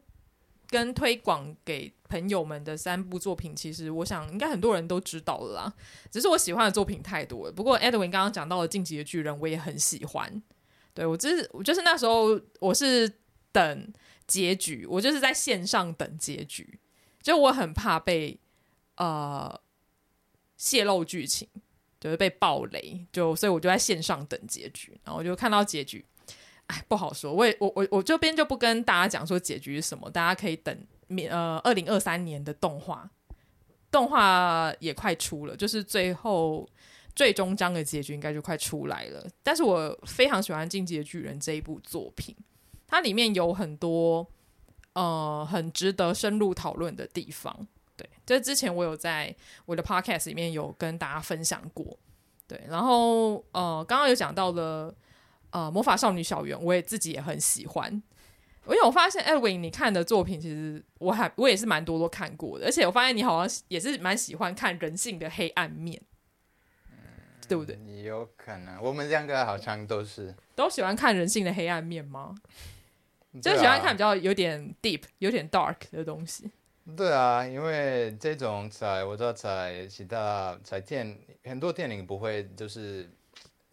[0.68, 5.74] 跟推广给朋友们的三部作品，其实我想应该很多人都知道了啦。
[6.10, 7.52] 只是我喜欢的作品太多了。
[7.52, 10.42] 不过 Edwin 刚刚讲到了《进击的巨人》，我也很喜欢。
[10.94, 13.10] 对，我就是我就是那时候我是
[13.52, 13.92] 等
[14.26, 16.78] 结局，我就是在线上等结局，
[17.22, 18.38] 就我很怕被
[18.96, 19.60] 呃
[20.56, 21.48] 泄露剧情。
[21.98, 26.04] 就是被爆雷，就所以我就在线上等结局，然后我就看到结局，
[26.66, 27.32] 哎，不好说。
[27.32, 30.76] 我也我我我这边就不跟大家讲说结局是什么，大家可以等
[31.06, 33.08] 明呃二零二三年的动画，
[33.90, 36.68] 动画也快出了，就是最后
[37.14, 39.24] 最终章的结局应该就快出来了。
[39.42, 42.34] 但是我非常喜欢《进击的巨人》这一部作品，
[42.86, 44.26] 它里面有很多
[44.94, 47.66] 呃很值得深入讨论的地方。
[47.96, 51.98] 对，这之前我有在我的 podcast 里面有跟大家分享过，
[52.46, 54.94] 对，然后呃，刚刚有讲到了
[55.50, 66.00] 呃，魔法少女小圆，我也自己也很喜欢，因为我发现 Edwin 你看的作品，其实我还我也是蛮多都看过的，而且我发现你好像也是蛮喜欢看人性的黑暗面，
[66.90, 66.96] 嗯，
[67.48, 67.78] 对不对？
[68.02, 72.34] 有可能，我们两个好像都是都喜欢看人性的黑暗面吗？
[73.42, 76.50] 就喜欢看比较有点 deep、有点 dark 的东西。
[76.96, 83.10] 对啊，因为这种在我知道在其他在电很多电影不会就是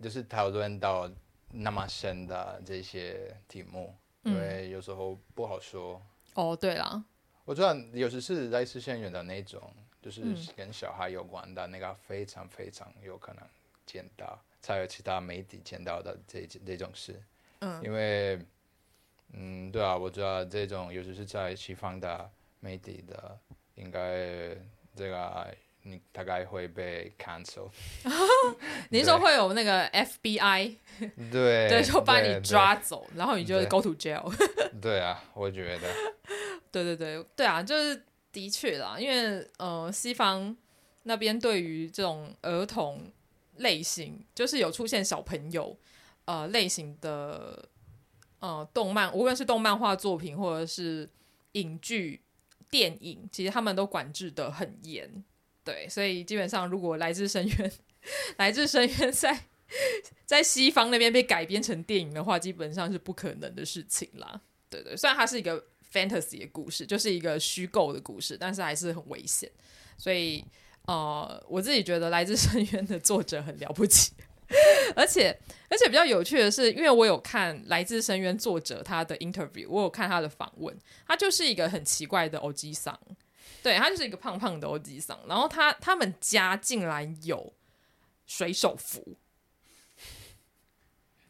[0.01, 1.09] 就是讨论到
[1.53, 6.01] 那么深的这些题目，嗯、因为有时候不好说。
[6.33, 7.03] 哦，对了，
[7.45, 10.21] 我知道有时是来自深渊的那种，就是
[10.55, 13.43] 跟小孩有关的那个，非常非常有可能
[13.85, 17.21] 见到，才有其他媒体见到的这这种事。
[17.59, 18.39] 嗯，因为
[19.33, 22.29] 嗯，对啊，我知道这种尤其是在西方的。
[22.65, 23.37] 媒体的
[23.75, 24.55] 应该
[24.95, 25.53] 这个
[25.83, 27.69] 你大概会被 cancel。
[28.89, 30.75] 你说会有那个 FBI？
[31.31, 34.31] 对对，就把你抓走，然后你就 go to jail。
[34.81, 35.93] 对啊，我觉得。
[36.71, 40.55] 对对对对啊，就是的确啦，因为呃，西方
[41.03, 43.11] 那边对于这种儿童
[43.57, 45.77] 类型，就是有出现小朋友
[46.25, 47.67] 呃类型的
[48.39, 51.07] 呃动漫，无论是动漫画作品或者是
[51.51, 52.21] 影剧、
[52.71, 55.23] 电影，其实他们都管制的很严。
[55.63, 57.71] 对，所以基本上如果来自深渊，
[58.37, 59.39] 来自深渊在
[60.25, 64.41] 在西方那边被改编成电影的话，基本上是不可能的事情啦。
[64.69, 69.49] 对对，虽然它是一个 fantasy 的故事，就是一个虚构的故事，但是还是很危险，
[69.97, 70.43] 所以。
[70.85, 74.11] 呃，我自己觉得《来自深渊》的作者很了不起，
[74.97, 75.29] 而且
[75.69, 82.99] 而且比较有趣的是，因为我有看《来自深渊》作者他的 interview，我有看他的访问，他就是一个很奇怪的欧吉桑，
[83.63, 87.53] 对，他就是一个胖胖的欧吉桑，然后他他们家竟然有
[88.27, 89.17] 水手服，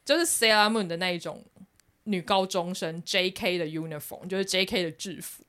[0.04, 1.46] 就是 Sailor Moon 的那一种
[2.06, 5.46] 女高中生 JK 的 uniform，就是 JK 的制服。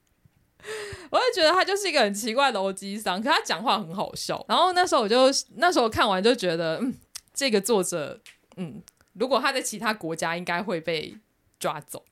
[1.11, 4.44] 我也觉得他就是一个很奇怪的欧吉桑，可他讲话很好笑。
[4.49, 6.94] 然后那时候我就那时候看完就觉得，嗯，
[7.33, 8.20] 这个作者，
[8.57, 8.83] 嗯，
[9.14, 11.16] 如果他在其他国家应该会被
[11.59, 12.05] 抓走。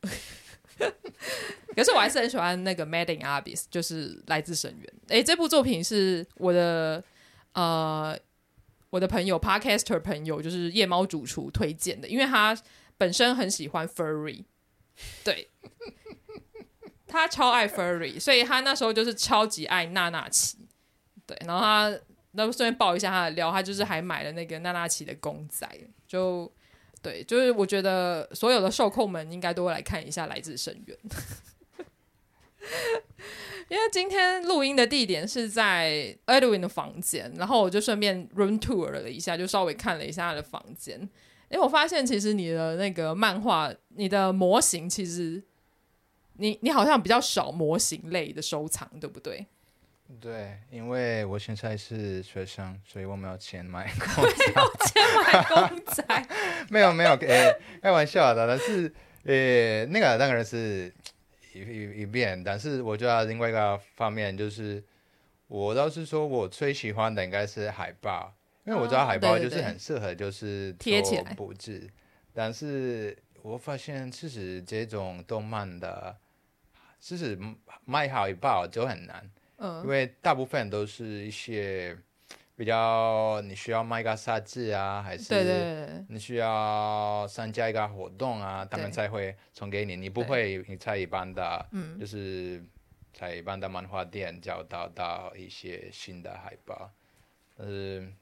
[1.76, 4.94] 可是我还是很喜欢那个《Made in Abyss》，就是来自深渊。
[5.08, 7.02] 诶，这部作品是我的
[7.52, 8.18] 呃
[8.90, 12.56] 我的朋友 Podcaster 朋友，就是夜猫主厨推荐的，因为他
[12.98, 14.44] 本身很喜欢 Furry，
[15.24, 15.48] 对。
[17.06, 20.56] 他超爱 furry，所以他那时候就是超级爱娜娜奇，
[21.26, 21.94] 对，然后他
[22.30, 25.68] 那顺便报一下他的料，他就是还买了那个娜娜奇的公仔，
[26.08, 26.50] 就
[27.02, 30.96] 对，就是我觉得所有的受控们应该都会来看一下《来自深渊》，
[33.68, 41.00] 因为今天录音的地点是在 Edwin 的房间，然后我就顺便 room tour 了一下，就稍微看了一下他的房间，
[41.50, 45.42] 因为我发现其实你的那个漫画，你的模型其实。
[46.38, 49.46] 你你好像比较少模型类的收藏，对不对？
[50.20, 54.46] 对，因为我现在是学生，所以我没有钱买公 仔。
[54.46, 56.26] 没有钱买公仔？
[56.70, 58.46] 没有没有，诶、欸，开玩笑的。
[58.46, 58.92] 但是，
[59.24, 60.92] 诶、欸，那个当然是
[61.54, 62.42] 一一一遍。
[62.44, 64.82] 但是，我觉得另外一个方面就是，
[65.48, 71.88] 我倒是说我最喜欢的应该是海报，因为我知道海报就是很适合就是贴起来布置。
[72.32, 76.16] 但是我发现，其实这种动漫的。
[77.00, 77.36] 其实
[77.84, 79.28] 卖好一包就很难，
[79.62, 81.96] 嗯，因为大部分都是一些
[82.56, 89.94] 比较你需要卖个杂志啊，还是你需要参加一个活动啊，他们才会送给你。
[89.94, 92.62] 你不会你在一般的，嗯，就是
[93.14, 96.90] 在一般的漫画店找到到一些新的海报，
[97.56, 98.12] 但是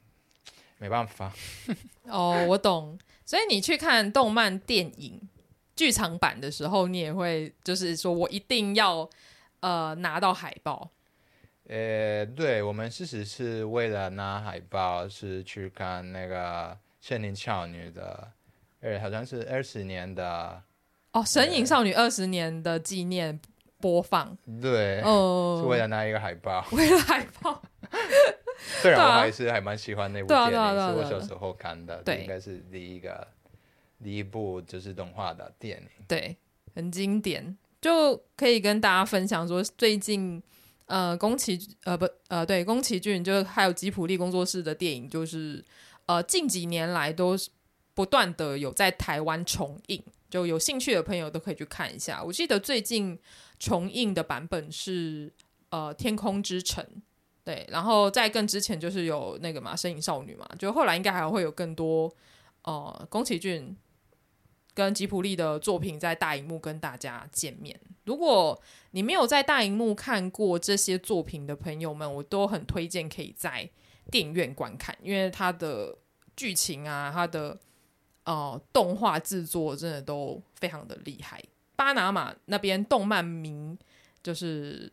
[0.77, 1.33] 没办法。
[2.05, 2.99] 哦，我懂。
[3.25, 5.21] 所以你去看动漫电影。
[5.77, 9.09] 剧场版的时候，你也会就是说我一定要
[9.61, 10.91] 呃拿到海报。
[11.71, 18.33] 呃，对，我们事实是为了拿海报，是去看那个《神隐少女》的，
[18.81, 20.61] 呃，好像是二十年的
[21.13, 23.39] 哦，《神隐少女》二十年的纪念
[23.81, 24.37] 播放。
[24.61, 27.63] 对， 哦，是为了拿一个海报， 为了海报。
[28.83, 33.27] 虽然我还是还蛮喜欢那部电影，是我小时候看的，对，应该是第一个。
[34.03, 36.35] 第一部就是动画的电影，对，
[36.75, 40.43] 很经典，就可以跟大家分享说，最近
[40.91, 45.65] 呃，宫崎呃不呃对，宫崎骏就还有吉普力工作室的电影，就是
[46.07, 47.37] 呃近几年来都
[47.95, 52.21] 不断的有在台湾重映，就有兴趣的朋友都可以去看一下。
[52.21, 53.17] 我记得最近
[53.61, 55.33] 重映的版本是
[55.69, 56.85] 呃《天空之城》，
[57.45, 62.13] 对，然后在更之前就是有那个嘛《身影少女》嘛，就后来应该还会有更多
[62.65, 63.77] 呃宫崎骏。
[64.75, 67.79] 跟吉卜力的作品在大荧幕跟大家见面。
[68.05, 68.61] 如果
[68.93, 73.69] 你没有在大荧幕看过这些作品的朋友们，我都很推荐可以在
[74.11, 75.97] 电影院观看，因为它的
[76.37, 77.59] 剧情啊，它的
[78.25, 81.43] 呃动画制作真的都非常的厉害。
[81.77, 83.77] 巴拿马那边动漫迷
[84.23, 84.93] 就是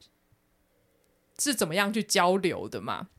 [1.39, 3.09] 是怎么样去交流的嘛？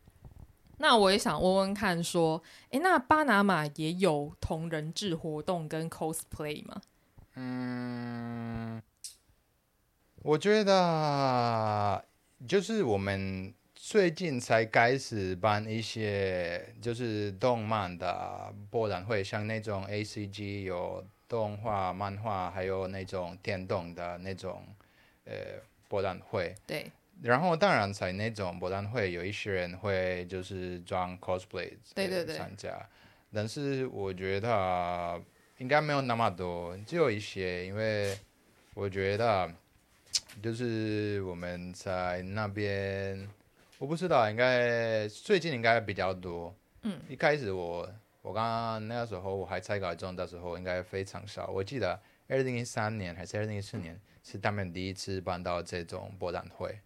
[0.78, 6.80] 那我也想问问看，说，诶，那巴拿马也有同人志活动跟 cosplay 吗？
[7.34, 8.80] 嗯，
[10.22, 12.04] 我觉得
[12.46, 24.62] 就是我们最近才开始办一些就是动漫的博览会，像那种 ACG 有动画、漫画，还有那种电动的那种
[25.24, 25.34] 呃
[25.88, 26.54] 博览会。
[26.66, 26.90] 对。
[27.22, 32.88] 然后当然在那种博览会，有一些人会就是装 cosplay 对对对参加，
[33.32, 35.20] 但是我觉得
[35.58, 38.16] 应该没有那么多，只有一些，因为
[38.74, 39.52] 我觉得
[40.40, 43.28] 就是我们在那边
[43.78, 46.54] 我不知道，应该最近应该比较多。
[46.82, 47.92] 嗯，一开始我
[48.22, 51.48] 我刚刚那个时候我还在高中的时候，应该非常少。
[51.48, 56.78] 我记得二零一三年还是二零一四年是他们第一次办到这种博览会。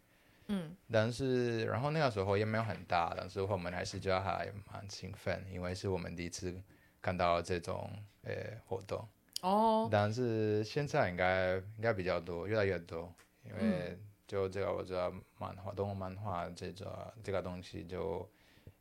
[0.49, 6.55] 嗯，但是然后那个时候也没有很大，但是我们还是觉得还蛮兴奋，因为是我们第一次
[7.01, 7.90] 看到这种
[8.22, 8.32] 呃
[8.66, 9.07] 活动。
[9.43, 13.12] 哦，但是现在应该应该比较多，越来越多，
[13.45, 13.59] 因为。
[13.61, 18.26] 嗯就这个，我知道漫画、动漫画这个这个东西就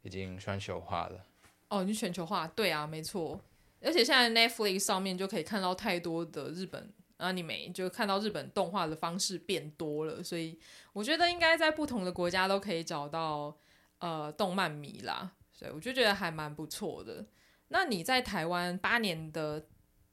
[0.02, 1.26] 已经全球化了。
[1.68, 3.38] 哦，你全球化，对啊，没错。
[3.82, 6.90] 而且现在 Netflix 上面就可以看到太多的日本
[7.22, 10.60] anime，就看到日本动画的方式变多了，所以
[10.92, 13.56] 我觉得应该在不同的国家都可以找到
[14.00, 15.32] 呃动漫迷啦。
[15.54, 17.26] 所以我就觉得还蛮不错的。
[17.70, 19.68] 那你在台湾八年的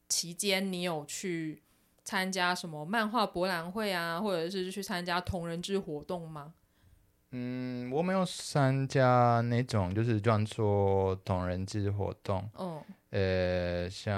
[0.08, 1.64] 期间，你有去？
[2.04, 6.54] 参加什么漫画博览会啊，或者是去参加同人志活动吗？
[7.32, 12.48] 嗯，我没有参加那种就是专做同人志活动。
[12.58, 14.16] 嗯，呃，像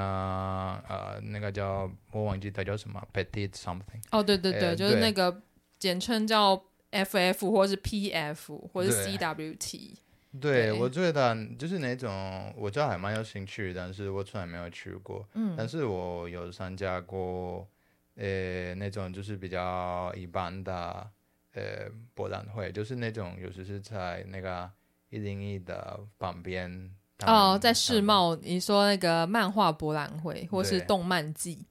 [0.88, 4.02] 呃那个叫我忘记它叫什么，Petit something。
[4.10, 5.42] 哦，对对对，呃、就是那个
[5.78, 6.60] 简称叫
[6.90, 9.94] FF 或是 PF 或是 CWT。
[10.40, 15.28] 对，对我觉得就是那种我知道还蛮有兴趣，但是我从来没有去过。
[15.34, 17.68] 嗯，但是我有参加过。
[18.16, 21.08] 呃，那种就是比较一般的
[21.54, 24.70] 呃博览会，就是那种有时是在那个
[25.08, 26.94] 一零一的旁边
[27.26, 31.66] 哦，在世贸，你说那个漫画博览会或是动漫季，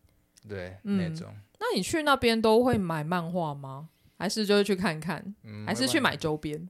[0.48, 1.34] 对，嗯、那种。
[1.60, 3.90] 那你去那边都会买漫画吗？
[4.18, 5.24] 还是就是去看看？
[5.44, 6.70] 嗯、还是去买周边？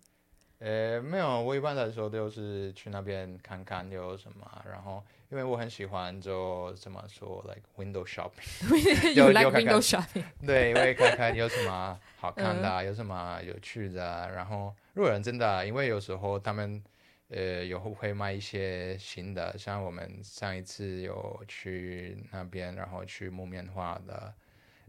[0.59, 5.03] 呃，没有，我一般来说都是去那边看看有什么，然后。
[5.31, 8.33] 因为我很喜欢就怎么说，like window shopping。
[9.13, 10.23] You like window shopping？
[10.43, 14.27] 对，因为看看有什么好看的，嗯、有什么有趣的。
[14.31, 16.83] 然后，路人真的，因为有时候他们
[17.29, 24.33] 呃有会卖一些新的，像我们上一次有去那边，然后去木棉花的，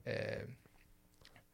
[0.05, 0.13] 呃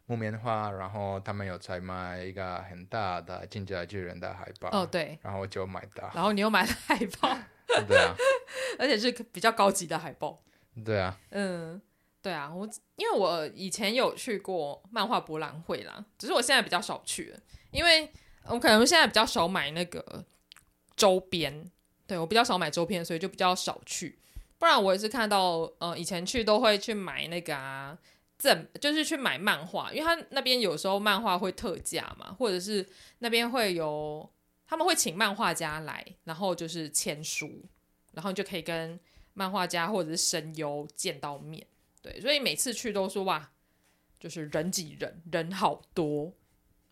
[0.07, 4.70] 木棉花，然后他们有在卖一个很大的进击的巨人的海报。
[4.70, 5.18] 哦，对。
[5.22, 6.11] 然后我就买到。
[6.14, 7.37] 然后你又买了海报。
[7.89, 8.14] 对啊，
[8.78, 10.41] 而且是比较高级的海报。
[10.84, 11.82] 对啊，嗯，
[12.22, 17.41] 对啊，我因为我以前有去过漫画博览会啦，只是我现在比较少去了，
[17.72, 18.09] 因为
[18.45, 20.24] 我可能现在比较少买那个
[20.97, 21.70] 周边，
[22.07, 24.18] 对，我比较少买周边，所以就比较少去。
[24.59, 27.97] 不然我也是看到，呃，以前去都会去买那个啊，
[28.38, 32.86] 赠就是去买漫画，因为他那边有时候漫画会特价嘛，或者是
[33.18, 34.28] 那边会有。
[34.68, 37.49] 他们会请漫画家来，然后就是签书，
[38.14, 38.99] 然后就可以跟
[39.32, 41.64] 漫画家或者是声优见到面。
[42.03, 43.53] 对，所以每次去都说哇，
[44.18, 46.32] 就是人挤人，人好多。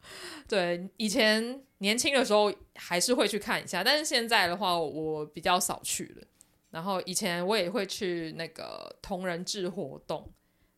[0.48, 6.26] 对，以前年轻的时候还是会去看一下，但是现在的话我比较少去了。
[6.70, 10.30] 然后以前我也会去那个同人志活动，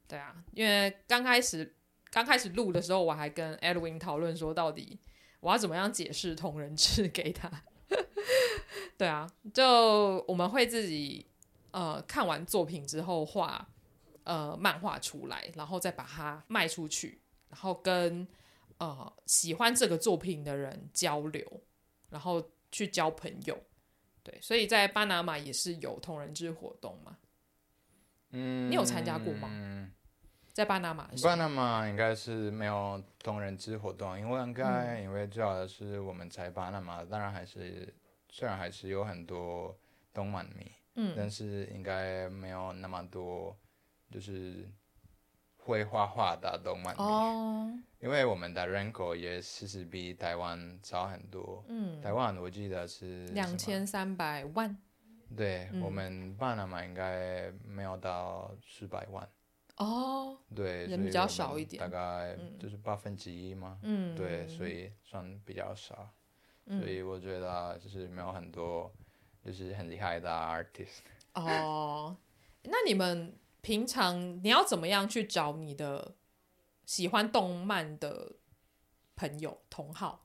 [0.07, 1.75] 对啊，因为刚开始
[2.11, 4.99] 刚开始录的时候，我还跟 Edwin 讨论说到底。
[5.41, 7.49] 我要怎么样解释同人志给他？
[8.99, 11.25] 对啊，就我们会自己
[11.71, 13.69] 呃看完作品之后画
[14.25, 18.27] 呃漫画出来，然后再把它卖出去，然后跟
[18.79, 21.63] 呃喜欢这个作品的人交流，
[22.11, 23.59] 然后去交朋友。
[24.23, 27.17] 对，所以在巴拿马也是有同人志活动嘛。
[28.31, 29.93] 嗯，你有参加过吗？
[30.53, 37.95] 在巴拿马，巴拿马应该是没有同人志活动，因为应该因为主要的是我们在巴拿马，当然还是
[38.31, 39.79] 虽然还是有很多
[40.15, 43.55] 动漫迷，嗯，但是应该没有那么多
[44.11, 44.67] 就是
[45.59, 54.77] 会画画的动漫迷，哦，因为我们的人口也其实比台湾少很多，嗯，台湾我记得是两千三百万，
[55.37, 59.29] 对，嗯，我们巴拿马应该没有到四百万。
[59.79, 63.79] 哦，对，人比较少一点，大概就是八分之一嘛。
[63.83, 66.09] 嗯，对，所以算比较少。
[66.65, 68.91] 嗯，所以我觉得就是没有很多
[69.45, 71.03] 就是很厉害的 artist。
[71.35, 72.17] 哦，
[72.63, 76.15] 那你们平常你要怎么样去找你的
[76.87, 78.33] 喜欢动漫的
[79.17, 80.25] 朋友同好？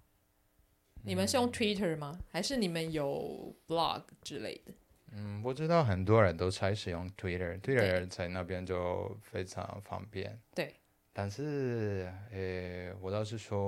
[1.03, 2.11] 你们是用 Twitter 吗？
[2.15, 4.71] 嗯，还是你们有 blog 之类的？
[5.13, 10.39] 嗯，我知道很多人都在使用 Twitter，Twitter 在那边就非常方便。
[10.55, 10.75] 对。
[11.13, 13.59] 但是，诶，我倒是说，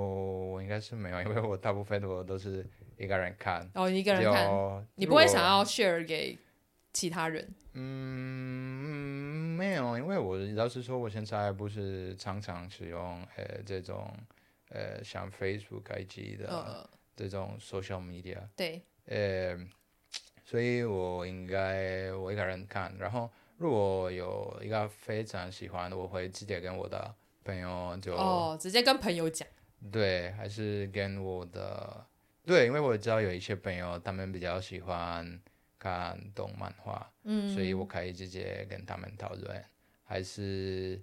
[0.46, 2.66] 我应该是没有，因为我大部分我都是
[2.96, 3.68] 一个人看。
[3.74, 4.86] 哦，一个人看。
[4.94, 6.38] 你不会想要 share 给
[6.94, 7.46] 其他人？
[7.74, 14.10] 嗯，没有，因为我老实说，我现在不是常常使用呃这种
[14.70, 16.48] 呃像 Facebook IG 的。
[16.48, 18.38] 呃这种 social media。
[18.56, 19.56] 对，呃，
[20.44, 27.14] 所以我应该我一个人看，然后如果有一个非常喜欢的，我会直接跟我的
[27.44, 29.46] 朋友就哦，直接跟朋友讲。
[29.92, 32.04] 对，还是跟我的
[32.44, 35.40] 对，因为我知道有一些朋友他们比较喜欢
[35.78, 39.64] 看动漫画，嗯，所以我可以直接跟他们讨论，
[40.04, 41.02] 还是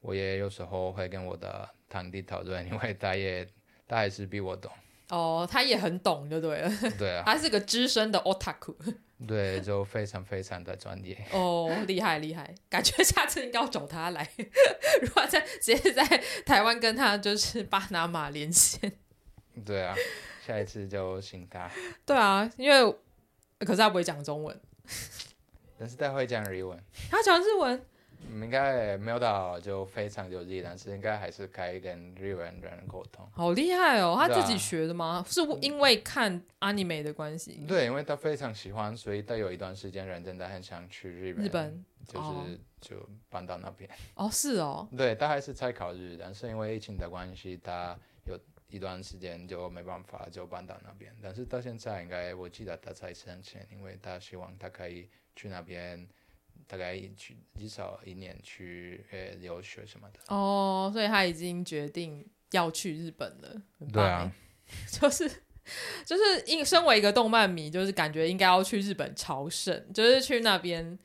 [0.00, 3.46] 我也有时候会跟我的堂弟讨论，因为他也
[3.86, 4.70] 他还是比我懂。
[5.08, 6.70] 哦，他也很懂，就对了。
[6.96, 8.74] 对啊， 他是个资深的 otaku。
[9.26, 11.18] 对，就非常非常的专业。
[11.32, 14.26] 哦，厉害厉害，感觉下次应该要找他来。
[15.02, 16.04] 如果在直接在
[16.46, 18.92] 台湾跟他就是巴拿马连线。
[19.66, 19.94] 对啊，
[20.46, 21.68] 下一次就请他。
[22.06, 22.96] 对啊，因为
[23.58, 24.58] 可是他不会讲中文。
[25.80, 26.78] 但是他会讲日文。
[27.10, 27.82] 他讲日文。
[28.34, 33.26] 应该没有到就非常有力，但是应该还是可以跟日本人沟通。
[33.32, 34.14] 好厉害哦！
[34.14, 35.24] 他自己学的吗？
[35.24, 37.64] 啊、是因为看 anime 的关系？
[37.66, 41.46] 对，因为他非常喜欢，所以他有一段时间人真的很想去日本。
[41.46, 42.46] 日本就是、哦、
[42.78, 43.88] 就搬到那边。
[44.14, 44.86] 哦，是哦。
[44.94, 51.10] 对，他还是在考虑，但是因为疫情的关系，他有一段时间就没办法就搬到那边。
[51.22, 56.08] 但是到现在，应该我记得他才申请，因为他希望他可以去那边。
[56.66, 63.60] 大概去至少一年去呃留学什么的哦，所以他已经决定要去日本了。
[63.92, 64.32] 对啊，
[64.88, 65.28] 就是
[66.06, 70.96] 就是因身为一个动漫迷，就是感觉应该要去日本朝圣，就是去那边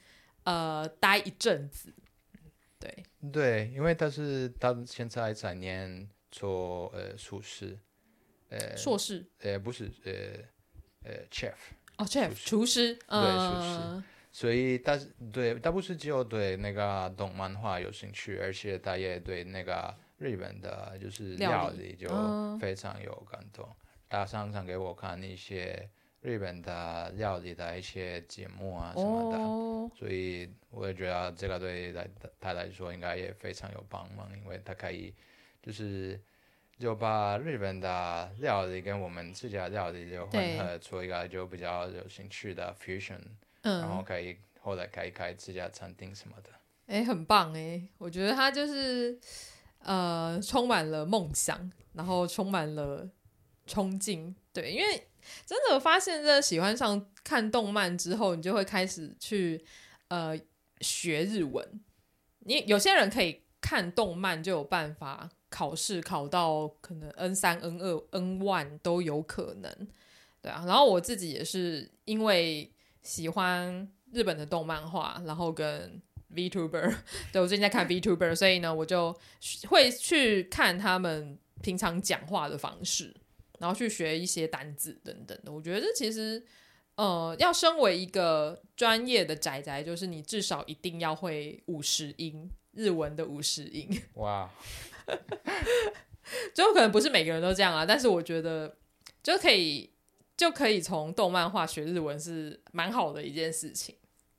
[0.43, 1.91] 呃待一阵子。
[2.79, 3.03] 对
[3.33, 7.75] 对，因为他是他现在在念做呃硕士，
[8.49, 11.55] 呃硕士呃不是呃呃 chef
[11.97, 14.03] 哦 chef 厨师，对厨师。
[14.35, 22.09] 所以他是对，他不是只有对那个动漫画有兴趣，而且他也对那个日本的，就是料理就
[22.59, 23.65] 非常有感动。
[24.09, 32.05] 他常常给我看一些日本的料理的一些节目啊什么的，哦、所以我也觉得这个对他
[32.41, 35.15] 他来说应该也非常有帮忙，因为他可以
[35.63, 36.21] 就是
[36.77, 43.21] 就把日本的料理跟我们自己的料理就混合出一个就比较有兴趣的 fusion。
[43.65, 46.51] 嗯，然后可以后来开一开自家餐厅什么的，
[46.85, 47.81] 哎，很棒哎！
[47.97, 49.19] 我觉得他就是
[49.79, 53.09] 呃，充满了梦想，然后充满了
[53.65, 54.35] 冲劲。
[54.53, 55.07] 对，因为
[55.47, 59.65] 真的发现，这喜欢上看动漫之后，你就会开始去
[60.09, 60.39] 呃
[60.81, 61.81] 学日文。
[62.41, 69.87] 你有些人可以看动漫就有办法考试考到可能 N 三、N 二、N one 都有可能。
[70.39, 72.71] 对啊，然后我自己也是因为。
[73.05, 76.01] 喜欢日本的动漫画，然后跟
[76.33, 76.91] VTuber，
[77.31, 79.15] 对，我最近在看 VTuber，所以呢，我就
[79.69, 83.15] 会去看他们平常讲话的方式，
[83.59, 85.51] 然后去学一些单字等等的。
[85.51, 86.43] 我觉得这其实，
[86.95, 93.87] 呃，要身为一个专业的宅宅，就是你至少一定要会五十音，日文的五十音。
[94.15, 94.49] 哇，
[96.55, 98.75] 就可能不是每个人都这样啊，但是我觉得
[99.21, 99.94] 就可以。
[100.37, 103.95] 就可以从动漫画学日文是蛮好的一件事情。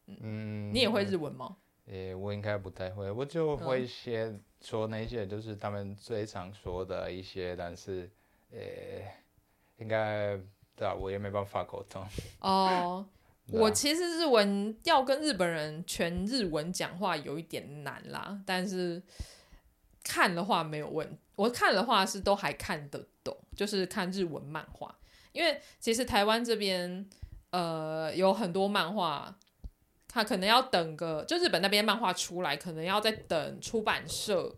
[0.06, 1.56] 嗯，你也会日文吗？
[1.86, 8.10] 诶、欸，我应该不太会，我就会一些说那些就是他们最常说的一些，但是
[8.50, 9.14] 诶、欸，
[9.78, 10.38] 应该
[10.74, 12.04] 对啊，我也没办法沟通。
[12.40, 13.06] 哦，
[13.50, 19.02] 我其实日文要跟日本人全日文讲话有一点难啦，但是
[20.04, 24.94] 看的话没有问题，我看的话是都还看得懂，就是看日文漫画。
[25.36, 27.06] 因为其实台湾这边，
[27.50, 29.38] 呃，有很多漫画，
[30.08, 34.56] 它可能要等个，就日本那边漫画出来，可能要再等出版社，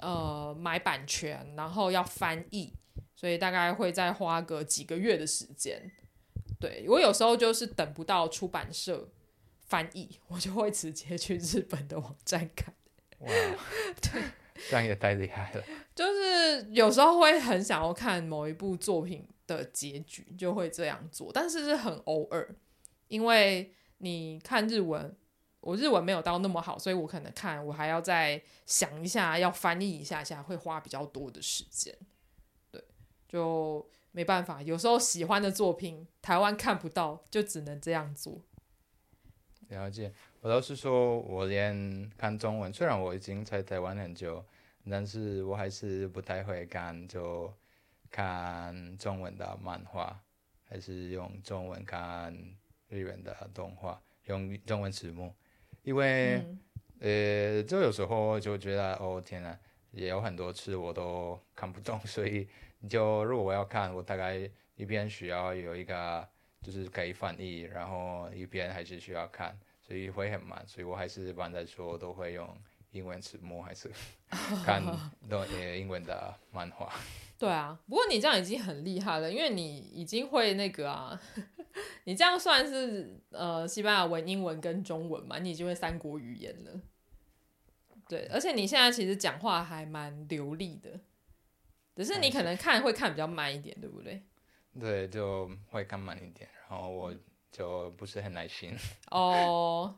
[0.00, 2.72] 呃，买版权，然后要翻译，
[3.14, 5.92] 所以大概会再花个几个月的时间。
[6.58, 9.08] 对，我有时候就是等不到出版社
[9.66, 12.74] 翻译，我就会直接去日本的网站看。
[13.20, 13.28] 哇，
[14.02, 14.20] 对，
[14.68, 15.62] 这样也太厉害了。
[15.94, 19.24] 就是有时候会很想要看某一部作品。
[19.48, 22.54] 的结局就会这样做，但是是很偶尔，
[23.08, 25.16] 因为你看日文，
[25.60, 31.96] 我日文没有到那么好，所以我可能看我还要再想一下，要翻译一下下，会花比较多的时间。
[32.70, 32.84] 对，
[33.26, 38.42] 就没办法，有时候喜欢的作品台湾看不到，就只能这样做。
[39.68, 44.44] 了解，我倒是说，我连看中文，虽然我已经在台湾很久，
[44.90, 47.50] 但是我还是不太会看就。
[48.10, 50.20] 看中文的漫画，
[50.64, 52.32] 还是用中文看
[52.88, 55.34] 日文的动画，用中文字幕，
[55.82, 56.36] 因为、
[57.00, 59.58] 嗯、呃，就有时候就觉得哦天呐，
[59.90, 62.48] 也有很多次我都看不懂，所以
[62.88, 66.28] 就如果我要看，我大概一边需要有一个
[66.62, 70.62] 就是可以翻译，然后一边还是需要看，所以会很慢。
[70.66, 72.46] 所以我还是一般来说都会用
[72.92, 73.90] 英文字幕，还是
[74.64, 74.82] 看
[75.28, 76.92] 那呃英文的漫画。
[77.38, 81.20] 对啊，不过你这样已经很厉害了，因为你已经会那个啊，
[82.04, 86.80] 你这样算是呃西班牙文、英文跟中文嘛，你已经会三国语言了。
[88.08, 90.98] 对，而且你现在其实讲话还蛮流利的，
[91.94, 94.22] 只是你可能看会看比较慢一点，对不对？
[94.80, 97.14] 对，就会看慢一点，然后我
[97.52, 98.74] 就不是很耐心。
[99.10, 99.94] 哦。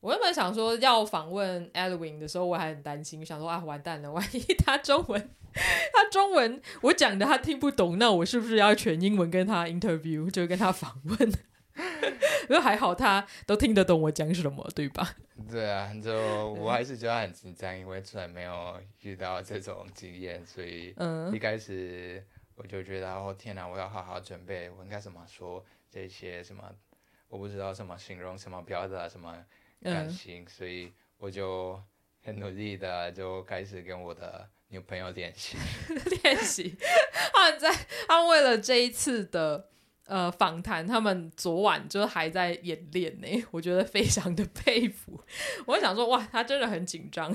[0.00, 11.16] 我原本想说要访问 Edwin 的时候，我还很担心，想说啊，完蛋了，万一他中文，他中文我讲的他听不懂，那我是不是要全英文跟他 interview，就跟他访问？
[12.48, 15.14] 不过还好他都听得懂我讲什么，对吧？
[15.50, 16.12] 对啊，就
[16.54, 20.94] 我还是觉得很紧张，因为从来没有遇到这种经验，所以
[21.32, 22.24] 一开始
[22.56, 26.64] 我就觉得哦天哪，我要好好准备，我应该怎么说这些什么，
[27.28, 29.36] 我不知道什么形容，什么表达，什么。
[29.82, 31.80] 感情，所以我就
[32.22, 35.56] 很努力的就开始跟我的女朋友练习
[36.22, 36.76] 练习。
[37.32, 37.74] 他们在，
[38.06, 39.70] 他们为了这一次的
[40.06, 43.26] 呃访谈，他们昨晚就还在演练呢。
[43.52, 45.18] 我觉得非常的佩服。
[45.66, 47.34] 我想说，哇，他真的很紧张，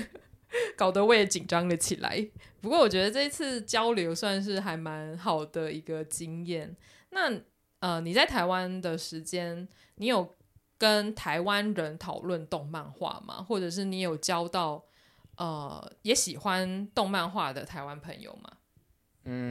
[0.75, 2.29] 搞得我也紧张了起来。
[2.61, 6.75] 不过我觉得这一次交流算是还蛮好的一个经验。
[7.09, 7.41] 那
[7.79, 10.34] 呃，你在台湾的时间，你有？
[10.77, 13.41] 跟台湾人讨论动漫画吗？
[13.41, 14.83] 或者是你有交到
[15.37, 18.51] 呃也喜欢动漫画的台湾朋友吗？
[19.23, 19.41] 嗯，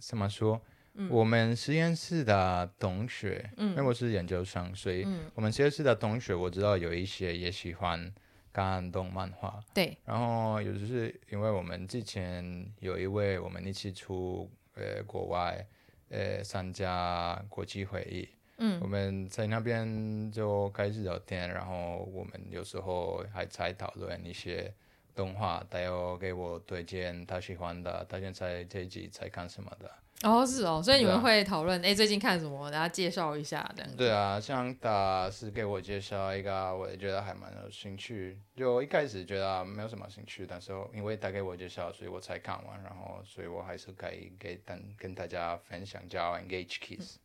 [0.00, 0.60] 怎么说？
[0.96, 8.14] 嗯、我们实验室的同学，嗯，因为我是研究生，所以我们实验室的同学我知道有一些也喜欢
[8.52, 9.60] 看动漫画。
[9.74, 15.66] 对，然后有就是因为我们之前有一位我们一起出呃国外
[16.10, 18.28] 呃参加国际会议。
[18.58, 24.72] 嗯，我们在那边就开始聊天，然后我们有时候还在讨论一些
[25.14, 29.90] 动画，他有给我推荐他喜欢的，他现在这一集在看什么的。
[30.22, 32.70] 哦，是哦，所以你们会讨论，哎、啊，最近看什么？
[32.70, 33.96] 大家介绍一下这样。
[33.96, 38.38] 对啊，像他是给我介绍一个，我也觉得还蛮有兴趣。
[38.56, 47.16] 就一开始觉得没有什么兴趣，但是因为他给我介绍，所以我才看完，然后所以我还是可以给跟跟大家分享，叫 Engage Kiss。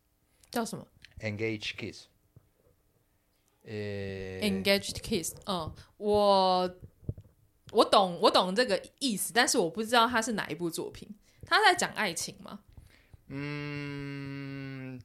[0.50, 0.84] 叫什么
[1.20, 2.04] ？Engage Kiss，
[3.64, 6.76] 呃，Engaged Kiss，嗯，我
[7.72, 11.08] 我懂，我懂这个意思，但是我不知道它是哪一部作品。
[11.46, 12.60] 他在讲爱情吗？
[13.28, 15.00] 嗯，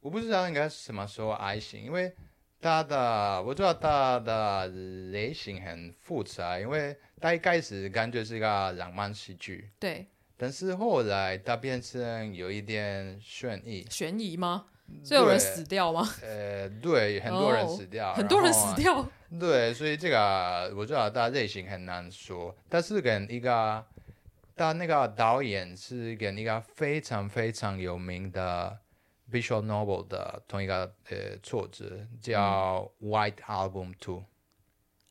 [0.00, 2.14] 我不知道应该是什么说爱情，因为
[2.60, 4.66] 他的我知道他的
[5.10, 10.06] 类型很复杂，因为他一开始感觉是一个浪漫喜剧，对，
[10.36, 14.66] 但是后来他变成有一点悬疑，悬疑吗？
[15.04, 16.08] 所以有人死掉吗？
[16.22, 19.06] 呃，对，很多人死掉，哦、很多人死掉。
[19.40, 22.54] 对，所以这个我知道，他类型很难说。
[22.68, 23.84] 但是跟一个，
[24.54, 28.78] 他那个导演是跟一个非常非常有名的
[29.30, 34.24] visual novel 的同一个呃作者，叫 White Album Two。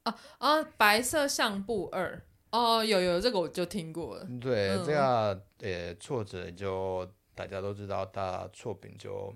[0.04, 2.22] 啊啊，白色相簿二。
[2.52, 4.28] 哦，有有这个我就听过了。
[4.40, 9.36] 对，嗯、这个呃作者就大家都知道，他作品就。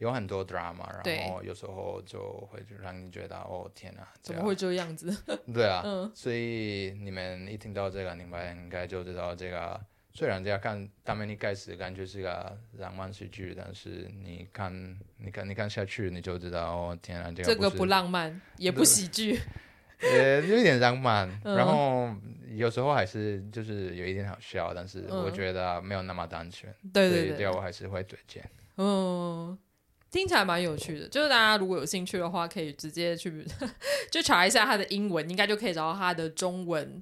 [0.00, 5.14] 有很多 drama，然后有时候就会让你觉得哦天哪，怎么会这样子？
[5.52, 9.78] 对啊，嗯，所以你们一听到这个，你们应该就知道这个。
[10.12, 19.38] 虽然这样看，他们一开始感觉是个浪漫喜剧，但是你看，你看，你看下去，你就知道哦天哪，这个这个不浪漫， 也不喜剧，
[20.00, 22.12] 呃，有一点浪漫，嗯，然后
[22.48, 26.74] 有时候还是就是有一点好笑，但是我觉得没有那么单纯。
[26.92, 28.42] 对对对，这个我还是会推荐。
[28.78, 29.56] 嗯。
[30.10, 33.46] 听起来蛮有趣的，就是大家如果有兴趣的话，可以直接去
[34.10, 37.00] 就查一下它的英文，应该就可以找到它的中文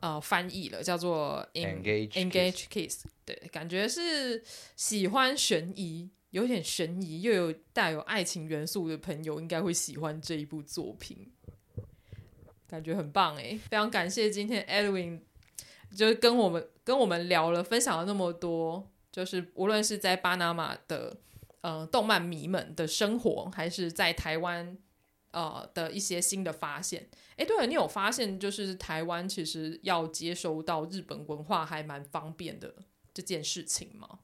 [0.00, 3.06] 呃翻译了，叫做 Engage Engage Kiss。
[3.24, 4.42] 对，感觉是
[4.76, 11.32] 喜欢悬疑，有点悬疑又有带有爱情元素的朋友，应该会喜欢这一部作品。
[12.68, 15.20] 感觉很棒诶，非常感谢今天 Edwin
[15.96, 21.16] 就是跟我们跟我们聊了，分享了那么多，就是无论是在巴拿马的。
[21.62, 24.78] 呃，动漫迷们的生活，还是在台湾
[25.32, 27.08] 呃的一些新的发现。
[27.36, 32.74] 哎，对了，你有发现就是台湾其实要接收到日本文化还蛮方便的
[33.12, 34.20] 这件事情吗？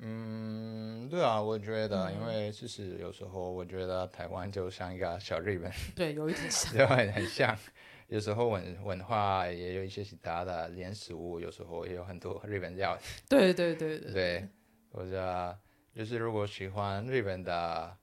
[0.00, 7.58] 嗯，对啊，我觉得，嗯、因为就是有时候我觉得台湾就像一个小日本， 对，有一点像， 就很很像。
[8.06, 13.00] 有时候文文化也有一些其他的连食物，有时候也有很多日本料理。
[13.28, 14.12] 对对对对。
[14.12, 14.48] 对
[14.90, 15.58] 或者
[15.98, 17.96] 就是如果喜欢日本的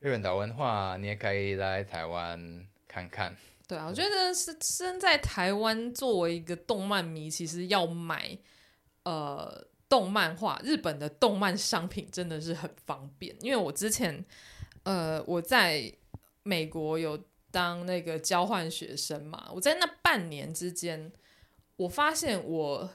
[0.00, 3.36] 日本的文化，你也可以来台湾看看。
[3.68, 8.38] 对啊，我觉得是身在台湾作为一个动漫迷，其实要买
[9.02, 13.36] 呃动漫画日本的动漫商品真的是很方便。
[13.42, 14.24] 因为我之前
[14.84, 15.92] 呃我在
[16.44, 21.12] 美国有当那个交换学生嘛，我在那半年之间，
[21.76, 22.88] 我发现我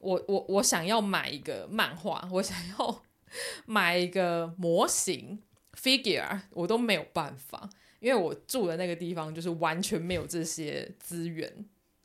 [0.00, 3.02] 我我我想要买一个漫画，我想要
[3.66, 5.42] 买一个模型
[5.74, 7.68] figure，我都没有办法。
[7.98, 11.50] 因为我住的那个地方就是完全没有这些资源，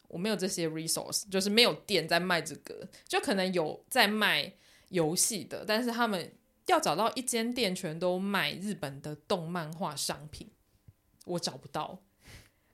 [0.07, 4.53] 我没有这些 resource，就是没有店在卖这个，就可能有在卖
[4.89, 6.31] 游戏的，但是他们
[6.67, 10.49] 要找到一间店全都卖日本的动漫画商品，
[11.25, 11.99] 我找不到。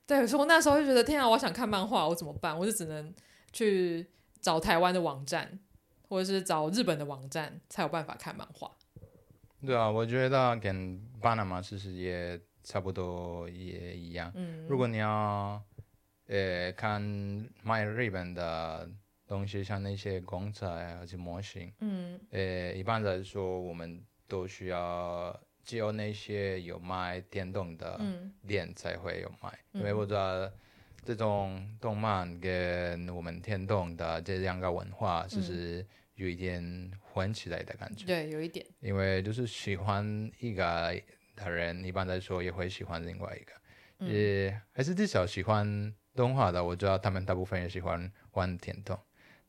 [0.06, 2.58] 对，所以我那时候就觉得天啊，我想看漫画，我怎么办？
[2.58, 3.14] 我就只能
[3.52, 4.08] 去
[4.40, 5.60] 找台湾的网站，
[6.08, 8.72] 或者是找日本的网站，才有办法看漫画。
[9.66, 12.40] 对啊，我觉得跟巴拿马其实也。
[12.68, 14.30] 差不多也一样。
[14.36, 15.64] 嗯，如果你要，
[16.26, 17.02] 呃，看
[17.64, 18.90] 卖日本的
[19.26, 25.34] 东西，像那些公仔啊，或者模型，嗯，呃，一般来说，我们都需要
[25.64, 27.98] 只有那些有卖电动的
[28.46, 30.54] 店才会有卖，嗯，因为我觉得
[31.08, 35.86] 这种动漫跟我们天动的这两个文化，其实
[36.16, 38.06] 有一点混起来的感觉。
[38.06, 38.66] 对，有一点。
[38.82, 41.02] 因为就是喜欢一个。
[41.38, 43.54] 的人一般来说也会喜欢另外一个，
[44.00, 46.64] 嗯、也还是至少喜欢动画的。
[46.64, 49.00] 我知道他们大部分也喜欢玩天动，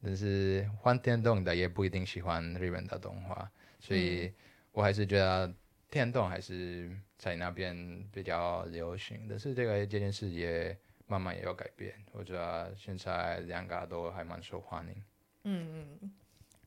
[0.03, 3.51] 但是玩天动的也不一定喜欢日本的动画，
[3.81, 4.31] 所以
[4.73, 5.51] 我还是觉得
[5.91, 7.75] 天动还是在那边
[8.13, 9.27] 比较流行。
[9.27, 10.77] 但是这个这件事也
[11.09, 15.03] 慢慢也有改变，我觉得现在两个都还蛮受欢迎。
[15.43, 16.13] 嗯嗯，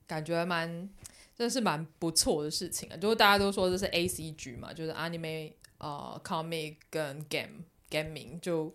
[0.06, 0.90] 感觉蛮。
[1.34, 8.72] 这是蛮不错的事情啊，就是大家都说这是 A C G 嘛，就是 anime 呃 comic 跟 game gaming，就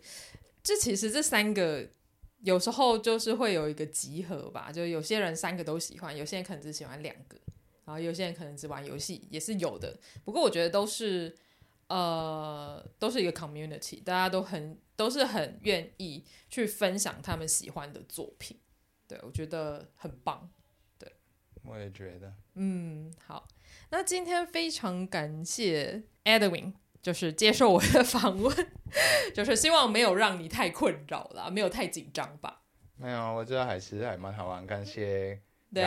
[0.64, 1.86] 这其实这三个
[2.40, 7.38] 有时候就是会有一个集合吧，就有些人三个都喜欢，有些人可能只喜欢两个，
[7.84, 9.96] 然后有些人可能只玩游戏也是有的。
[10.24, 11.36] 不过我觉得都是
[11.86, 18.58] 呃都是一个 community，大家都很都是很愿意去分享他们喜欢的作品，
[19.06, 20.50] 对，我觉得很棒。
[20.98, 21.12] 对
[21.62, 23.46] 我也觉得，嗯，好，
[23.90, 26.72] 那今天非常感谢 Edwin，
[27.02, 28.56] 就是接受我的访问，
[29.34, 32.62] 就是希望没有让你太困扰了，没有太紧张吧？
[32.96, 35.38] 没有，我觉得还是还蛮好玩，感谢，
[35.74, 35.84] 对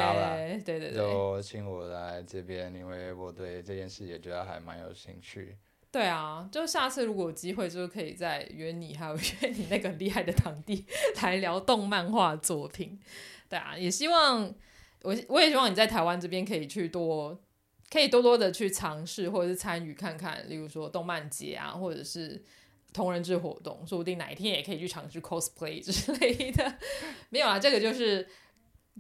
[0.64, 5.58] 对对对，就请我来这边，因为我对这件事也觉得还蛮有兴趣。
[5.92, 10.86] 对啊，就下次如果有机会，就可以再约你，还有 约你那个厉害的堂弟
[11.24, 13.00] 来聊动漫画作品。
[13.48, 14.54] 对啊，也希望。
[15.02, 17.42] 我我也希望你在台湾这边可以去多，
[17.90, 22.44] 可以多多的去尝试或者是参与看看，例如说动漫节啊，或者是
[22.92, 26.78] 同人志活动，说不定哪一天也可以去尝试 cosplay 之类的。
[27.32, 28.28] 没有啊，这个就是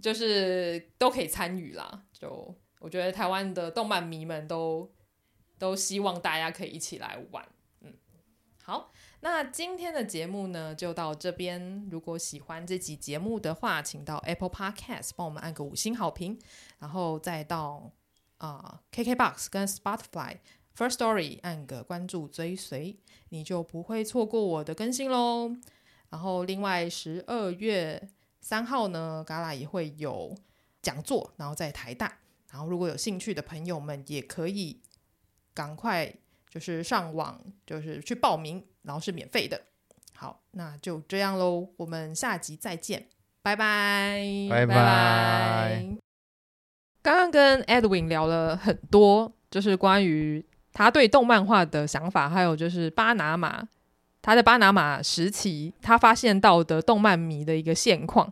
[0.01, 2.03] 就是都可以参与啦。
[2.13, 4.89] 就我觉得台湾的动漫迷们都
[5.59, 7.47] 都希望大家可以一起来玩。
[7.81, 7.93] 嗯，
[8.63, 8.91] 好。
[9.21, 11.85] 那今天的节目呢，就到这边。
[11.91, 16.39] 如果喜欢这集节目的话，请到 Apple Podcast 帮我们按个五星好评，
[16.79, 17.91] 然后再到
[18.37, 20.37] 啊、KKBox 跟 Spotify
[20.73, 22.97] First Story 按个关注追随，
[23.27, 25.53] 你就不会错过我的更新喽。
[26.09, 30.33] 然后另外十二月三号呢，Gala 也会有
[30.81, 32.19] 讲座，然后在台大。
[32.49, 34.79] 然后如果有兴趣的朋友们，也可以
[35.59, 36.09] 赶快
[36.49, 38.63] 就是上网，就是去报名。
[38.81, 39.61] 然后是免费的，
[40.15, 43.07] 好，那就这样喽，我们下集再见，
[43.43, 45.85] 拜拜，拜拜。
[47.01, 53.67] 刚刚跟 Edwin 聊了很多，就是关于他对动漫画的想法，还有就是巴拿马，
[54.21, 58.31] 他在巴拿马时期他发现到的动漫迷的一个现况。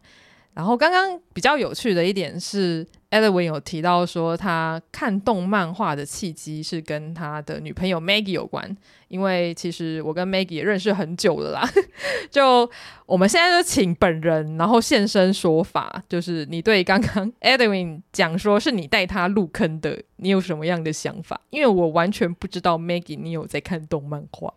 [0.53, 8.75] 然后刚刚比较有趣的一点是，Edwin 有提到说，他看动漫画的契机是跟他的女朋友 Maggie 有关。
[9.07, 11.69] 因为其实我跟 Maggie 也认识很久了啦。
[12.29, 12.69] 就
[13.05, 21.39] 我们现在就请本人，然后现身说法，就是你对刚刚 Edwin 讲说是你带他入坑的，你有什么样的想法？
[21.49, 24.53] 因为我完全不知道 Maggie 你有在看动漫画。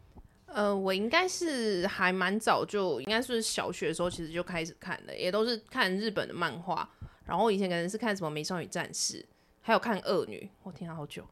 [0.53, 6.89] 呃，我应该是还蛮早就，应该是小学的时候其实就开始看的，也都是看日本的漫画。
[7.31, 9.19] 然后我以前可能是看什么《美少女战士》，
[9.61, 10.51] 还有看《恶女》。
[10.65, 11.23] 我听了好久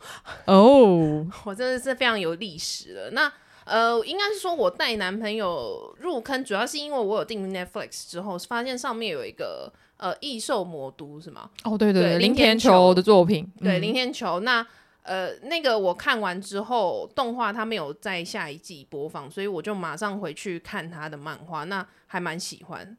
[0.45, 1.27] 哦，oh.
[1.45, 3.11] 我真的是非常有历史了。
[3.11, 3.33] 那
[3.65, 11.51] 呃，应该是说我带男朋友入坑，主要是因为我有订 Netflix 之后，发现上面有一个呃异兽魔都是吗？
[11.65, 14.65] 哦，对对对，对林田球的作品，对，嗯林田球那。
[15.03, 22.95] 呃，那个我看完之后，动画它没有在下一季播放，所以我就马上回去看他的漫画，那还蛮喜欢。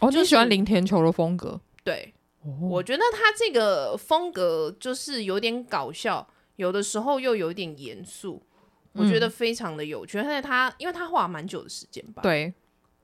[0.00, 1.60] 哦，就喜欢林田球的风格？
[1.84, 2.12] 对，
[2.42, 6.26] 哦我觉得他这个风格就是有点搞笑，
[6.56, 8.42] 有的时候又有点严肃，
[8.92, 10.18] 我觉得非常的有趣。
[10.18, 12.52] 而且他，因为他画蛮久的时间吧，对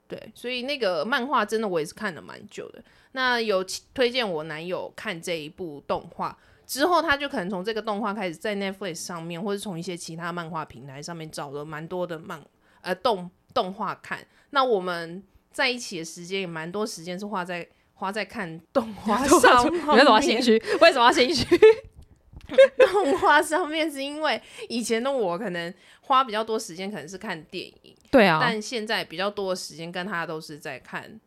[0.09, 2.83] 对，所以那个漫画真的我也是看了蛮久的。
[3.13, 3.65] 那有
[3.95, 6.37] 推荐我男友看这一部动画。
[6.67, 12.41] 之后，他就可能从这个动画开始，在 Netflix 上面，或者从一些其他漫画平台上面找了蛮多的漫
[12.83, 14.25] 呃动动画看。
[14.51, 15.21] 那我们
[15.51, 17.69] 在一起的时间也蛮多，时间是花在
[18.01, 19.87] 花在看动画 上面。
[19.95, 20.53] 为什么要心虚？
[20.81, 21.45] 为什么要心虚？
[22.79, 27.95] 动画上面是因为以前的我可能花比较多时间，可能是看电影。
[28.11, 31.21] 对啊，但现在比较多的时间跟他都是在看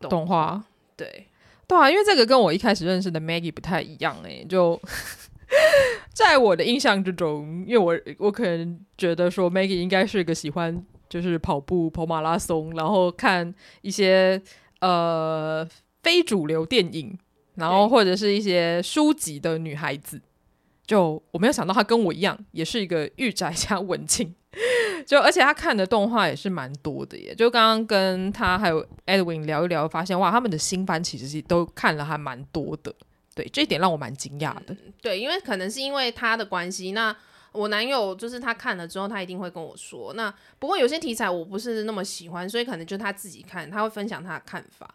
[0.00, 0.62] 动画。
[0.96, 1.26] 对。
[1.66, 4.80] 对啊，因为这个跟我一开始认识的 Maggie 不太一样诶、欸，就
[6.12, 13.52] 在我的印象之中，因为我我可能觉得说 Maggie 应该是一个喜欢就是跑步、跑马拉松，然后看
[13.82, 14.40] 一些
[14.80, 15.66] 呃
[16.10, 17.16] 非主流电影，
[17.54, 20.20] 然后或者是一些书籍的女孩子。
[20.84, 24.34] 就我没有想到她跟我一样，也是一个御宅加文青。
[25.06, 32.92] 就而且她看的动画也是蛮多的耶，就刚刚跟她还有 Edwin 聊一聊，发现哇，他们的新番其实是都看了还蛮多的，
[33.36, 34.74] 对，这一点让我蛮惊讶的。
[34.74, 34.92] 嗯。
[35.00, 37.16] 对，因为可能是因为他的关系，那
[37.52, 40.12] 我男友就是他看了之后，他一定会跟我说。
[40.14, 44.92] 那不过有些题材我不是那么喜欢，所以可能就他自己看，他会分享他的看法。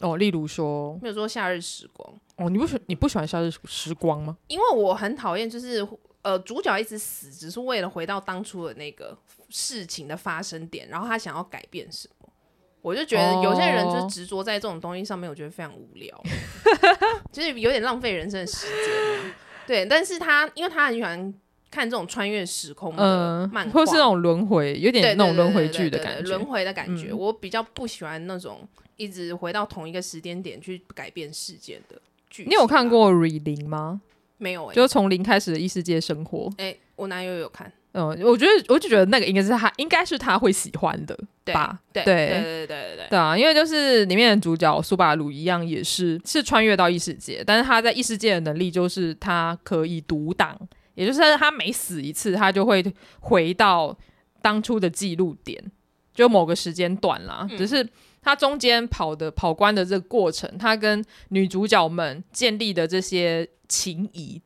[0.00, 2.14] 哦，例如说，比如说《夏日时光》。
[2.44, 4.36] 哦，你不喜你不喜欢《夏日时光》吗？
[4.48, 5.86] 因为我很讨厌，就是。
[6.24, 9.14] 呃，主角一直死，只是为了回到当初的那个
[9.50, 12.26] 事情的发生点，然后他想要改变什么？
[12.80, 16.18] 我就觉得有些人就是执着在这种东西上面，我觉得非常无聊，
[17.30, 19.34] 就是有点浪费人生的时间。
[19.66, 21.34] 对，但是他因为他很喜欢
[21.70, 27.10] 看这种穿越时空的漫画，呃、或是那种轮回，有点那种轮回剧的感觉，轮回的感觉。
[27.10, 28.66] 嗯、我比较不喜欢那种
[28.96, 32.44] 一直回到同一个时间点去改变事件的剧。
[32.46, 34.00] 你有看过《Re 零》吗？
[34.36, 36.50] 没有、欸，就从零开始的异世界生活。
[36.58, 41.16] 哎、欸，我男友有看，嗯，我觉得我就觉得那个应该是他，应该是他会喜欢的
[41.46, 41.78] 吧？
[41.92, 50.58] 对对对对对对对，对啊，因为就是里面的主角苏巴鲁一样，也是是穿越到异世界，但是他在异世界的能力就是他可以独挡，
[50.94, 52.84] 也就是他每死一次，他就会
[53.20, 53.96] 回到
[54.42, 55.62] 当初的记录点，
[56.12, 57.88] 就某个时间段啦，嗯、只是。
[58.24, 64.40] 他中间跑的跑关的这个过程，他跟女主角们建立的这些情谊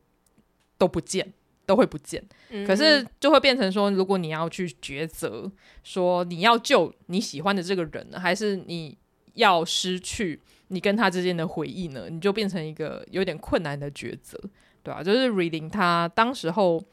[0.77, 1.33] 都不见，
[1.65, 2.21] 都会不见。
[2.49, 5.49] 嗯、可是就会变成说，如果你要去抉择，
[5.81, 8.97] 说你要救你喜欢的这个人呢，还是你
[9.35, 12.07] 要失去你跟他之间的回忆呢？
[12.09, 14.37] 你就变成一个有点困难的抉择，
[14.83, 15.03] 对吧、啊？
[15.03, 16.83] 就是 reading 他当时候。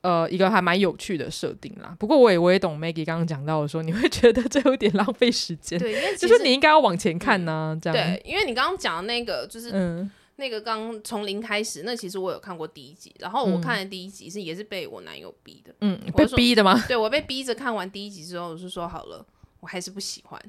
[0.00, 1.96] 呃，一个还蛮有趣的设定啦。
[1.98, 5.76] 不过我也我也懂 Maggie 刚刚讲到的说，你会觉得这有点浪费时间。
[5.78, 7.96] 对，因为 就是你应该要往前看呢、啊，嗯、这样。
[7.96, 16.80] 对，因为你刚刚讲的那个就是，嗯，那个刚从零开始，那其实我有看过第一集，然后我看的第一集是也是被我男友逼的，嗯，被逼的吗？
[16.86, 19.26] 对，我被逼着看完第一集之后，我是说好了，
[19.58, 20.40] 我还是不喜欢。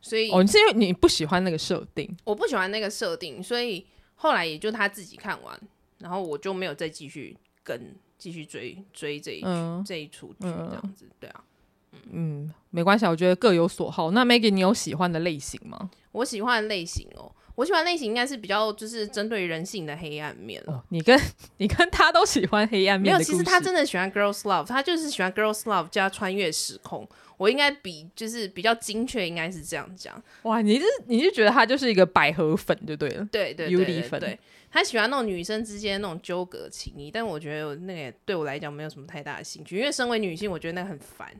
[0.00, 2.08] 所以哦，是因为你不喜欢那个设定？
[2.24, 5.60] 我不喜欢那个设定，所以后来也就他自己看完，
[5.98, 7.94] 然后我就没有再继续跟。
[8.24, 11.44] 继续追追这一出、嗯、这一出剧这样子，对啊，
[11.92, 12.00] 嗯，
[12.46, 14.12] 嗯，没关系，我觉得各有所好。
[14.12, 15.90] 那 Maggie，你有喜欢的类型吗？
[16.12, 20.82] 我喜欢的类型哦，我喜欢类型应该是比较就是针对人性的黑暗面哦。
[20.88, 21.20] 你跟
[21.58, 23.12] 你跟他都喜欢黑暗面？
[23.14, 27.06] 没有，其实他真的喜欢 girls love，他就是喜欢 girls love 加穿越时空。
[27.36, 30.14] 我应该比就是比较精确，应该是这样讲。
[30.44, 34.38] 哇，你是你是觉得他就是一个百合粉就对了，对对对对对，对。
[34.74, 41.32] 他喜欢那种女生之间那种纠葛情谊，但我觉得那个对我来讲没有什么太大的兴趣，因为身为女性，我觉得那个很烦。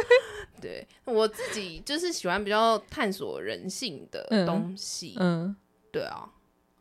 [0.62, 5.14] 对，我自己就是喜欢比较探索人性的东西。
[5.18, 5.56] 嗯，嗯
[5.92, 6.30] 对啊，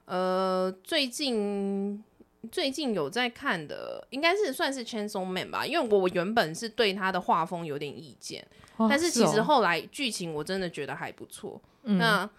[0.06, 2.02] 呃，最近
[2.50, 8.47] 最近有在看的，应该是算是《Chainsaw Man》吧，因为我原本是对他的画风有点意见，
[8.78, 11.62] 哦、但是其实后来剧情我真的觉得还不错。
[11.84, 12.30] 嗯、那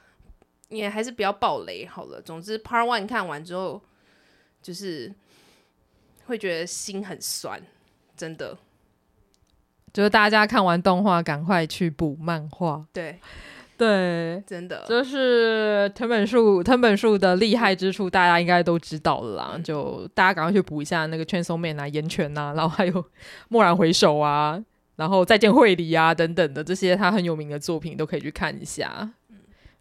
[0.70, 2.22] 也还是不要暴雷好了。
[2.22, 3.82] 总之，Part One 看完之后，
[4.62, 5.14] 就是
[6.24, 7.60] 会觉得心很酸，
[8.16, 8.56] 真的。
[9.92, 12.86] 就是大家看完动画，赶快去补漫画。
[12.92, 13.18] 对，
[13.76, 14.84] 对，真的。
[14.88, 19.50] 就是藤本树，藤本树的厉害之处，大家应该都知道了啦。
[19.54, 22.92] 嗯、就大家赶快去补一下那个《Chainsaw Man》啊，《炎拳》啊，然后还有
[23.48, 24.64] 《蓦然回首》啊。
[24.96, 29.10] 然后再见绘梨啊等等的这些他很有名的作品都可以去看一下。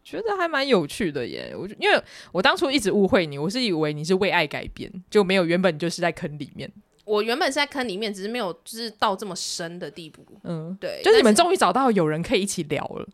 [0.03, 6.71] 觉得还蛮有趣的耶，我因为我当初一直误会你，我是以为你是为爱改编，就没有原本就是在坑里面。
[7.05, 10.23] 我原本是在坑里面，只是没有就是到这么深的地步。
[10.43, 13.07] 嗯，对，就是你们终于找到有人可以一起聊了。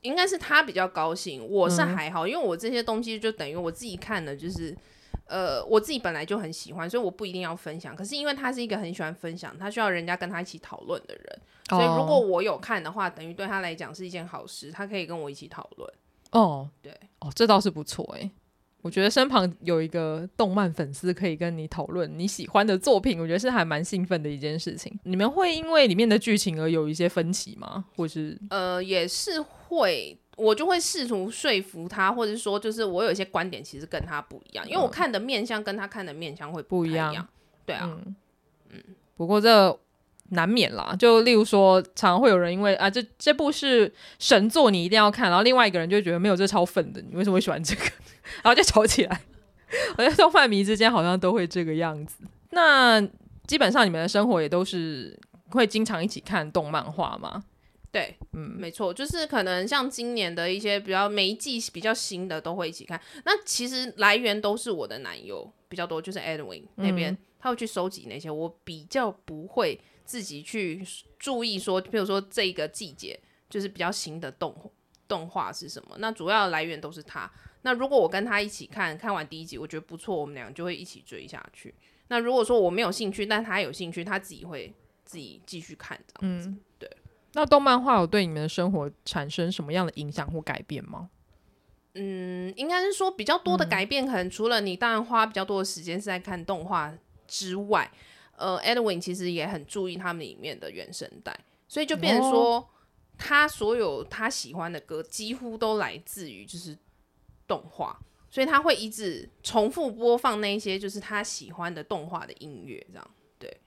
[0.00, 4.76] 应该是他比较高兴，我是还好，嗯、因为我这些东西就等于我自己看的，就是
[5.26, 7.94] 呃，我自己本来就很喜欢，所以我不一定要分享。
[7.94, 11.40] 可是因为他是一个很喜欢分享，他需要人家跟他一起讨论的人，
[11.70, 15.92] 哦、所以如果我有看的话，等于对他来讲是一件好事，他可以跟我一起讨论。
[16.32, 18.30] 哦，对，哦，这倒是不错诶。
[18.80, 24.98] 我觉得身旁有一个动漫粉丝可以跟你讨论你喜欢的作品，我觉得是还蛮兴奋的一件事情。
[25.04, 27.84] 你们会因为里面的剧情而有一些分歧吗？
[27.94, 37.28] 或是呃，也是会，我就会试图说服他，或者说就是我有一些观点其实跟他不一样，因为我看的面相跟他看的面相会不一样。
[37.64, 38.16] 对啊，嗯，
[38.70, 38.82] 嗯，
[39.16, 39.78] 不过这。
[40.32, 47.82] 难免啦，就例如说，常常会有人因为啊，这这部是神作，你一定要看，然后另外一个人就觉得没有这超粉的，你为什么会喜欢这个？
[48.42, 49.20] 然后就吵起来。
[49.96, 52.24] 我觉得动漫迷之间好像都会这个样子。
[52.50, 53.00] 那
[53.46, 55.18] 基本上你们的生活也都是
[55.50, 57.42] 会经常一起看动漫画吗？
[57.90, 63.00] 对，嗯，没错，就是可能像今年的一些比较每一季比较新的都会一起看。
[63.24, 69.78] 那其实来源都是我的男友比较多，就是 Edwin 那边，嗯，他会去收集那些，我比较不会。
[70.04, 70.84] 自己去
[71.18, 74.54] 注意说，比如说这个季节就是比较新的动
[75.08, 77.30] 动画是什么，那主要来源都是他。
[77.62, 81.74] 那如果我跟他一起看，看完第一集，我觉得不错，我们俩就会一起追下去。
[82.08, 84.74] 那如果说我没有兴趣，但他有兴趣，他自己会
[85.04, 86.48] 自己继续看这样子。
[86.48, 86.90] 嗯，对。
[87.34, 91.08] 那动漫画有对你们的生活产生什么样的影响或改变吗？
[91.94, 96.92] 嗯，应该是说比较多的改变，可能除了你当然花比较多的时间是在看动画
[97.28, 97.90] 之外。
[98.42, 101.32] 呃，Edwin 其实也很注意他们里面的原声带，
[101.68, 102.68] 所以就变成说，
[103.16, 106.76] 他所有他喜欢的歌几乎都来自于就是
[107.46, 107.96] 动画，
[108.28, 113.60] 所以他会一直重复播放那些就是他喜欢的动画的音乐，这样对，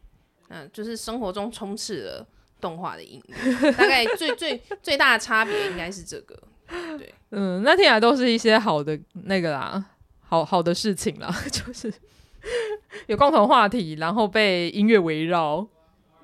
[0.49, 2.27] 嗯，就是生活中充斥了
[2.59, 6.37] 动画的音乐， 大概最最最大的差别应该是这个，
[6.97, 9.85] 对，嗯，那听起来都是一些好的那个啦，
[10.19, 11.93] 好好的事情啦， 就是。
[13.07, 15.65] 有共同话题，然后被音乐围绕。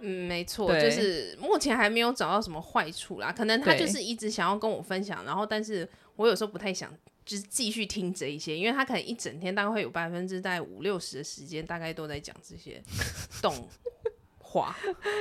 [0.03, 3.31] 嗯，没错，就是目前还没有找到什么坏处啦。
[3.31, 6.91] 可能他就是一直想要跟我分享，然后但是我有时候不太想，
[7.23, 12.81] 就是继续听这一些，因为他可能一整天大概会有百分之大概五六十的时间，大概都在讲这些
[13.43, 13.53] 动
[14.39, 14.75] 画，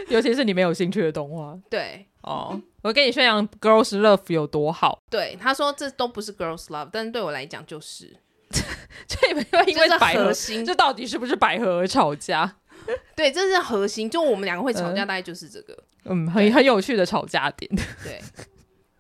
[0.09, 1.59] 尤其是你没有兴趣的动画。
[1.69, 5.03] 对，哦，我跟你宣扬 Girls Love 有多好。
[5.11, 8.17] 对，他说这都不是 Girls Love，但是对我来讲就是。
[8.51, 12.57] 这你们因为百合心，这到底是不是百合而吵架？
[13.15, 14.09] 对，这是核心。
[14.09, 15.77] 就我们两个会吵架，大概就是这个。
[16.05, 17.71] 嗯，很很有趣的吵架点。
[18.03, 18.21] 对，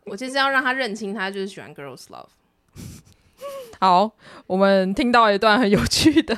[0.04, 2.26] 我就是要让他认清，他就是喜欢 girls love。
[3.80, 4.12] 好，
[4.46, 6.36] 我们听到一段很有趣的。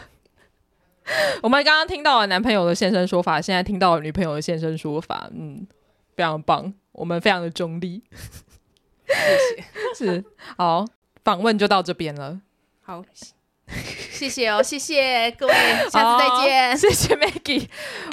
[1.42, 5.28] 我们刚刚听到了男朋友的现身说法，现在听到了女朋友的现身说法。
[5.34, 5.66] 嗯，
[6.14, 8.02] 非常棒，我们非常的中立。
[9.08, 10.12] 谢谢。
[10.12, 10.24] 是，
[10.56, 10.86] 好，
[11.24, 12.40] 访问就到这边了。
[12.82, 13.02] 好，
[14.12, 15.54] 谢谢哦，谢谢各位，
[15.90, 16.76] 下次再见。
[16.78, 17.66] 谢谢 Maggie，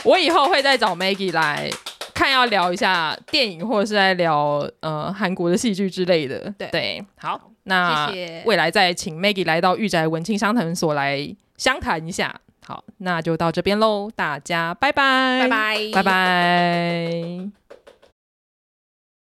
[0.04, 1.70] 我以后会再找 Maggie 来
[2.14, 6.54] 看，要聊一下电影，或者是在聊呃韩国的戏剧之类的。
[6.58, 8.12] 对对，好，那
[8.46, 12.34] 未来再请 Maggie 来到御宅文青商谈所来相谈一下。
[12.66, 17.69] 好，那就到这边喽，大家拜拜，拜拜，拜拜。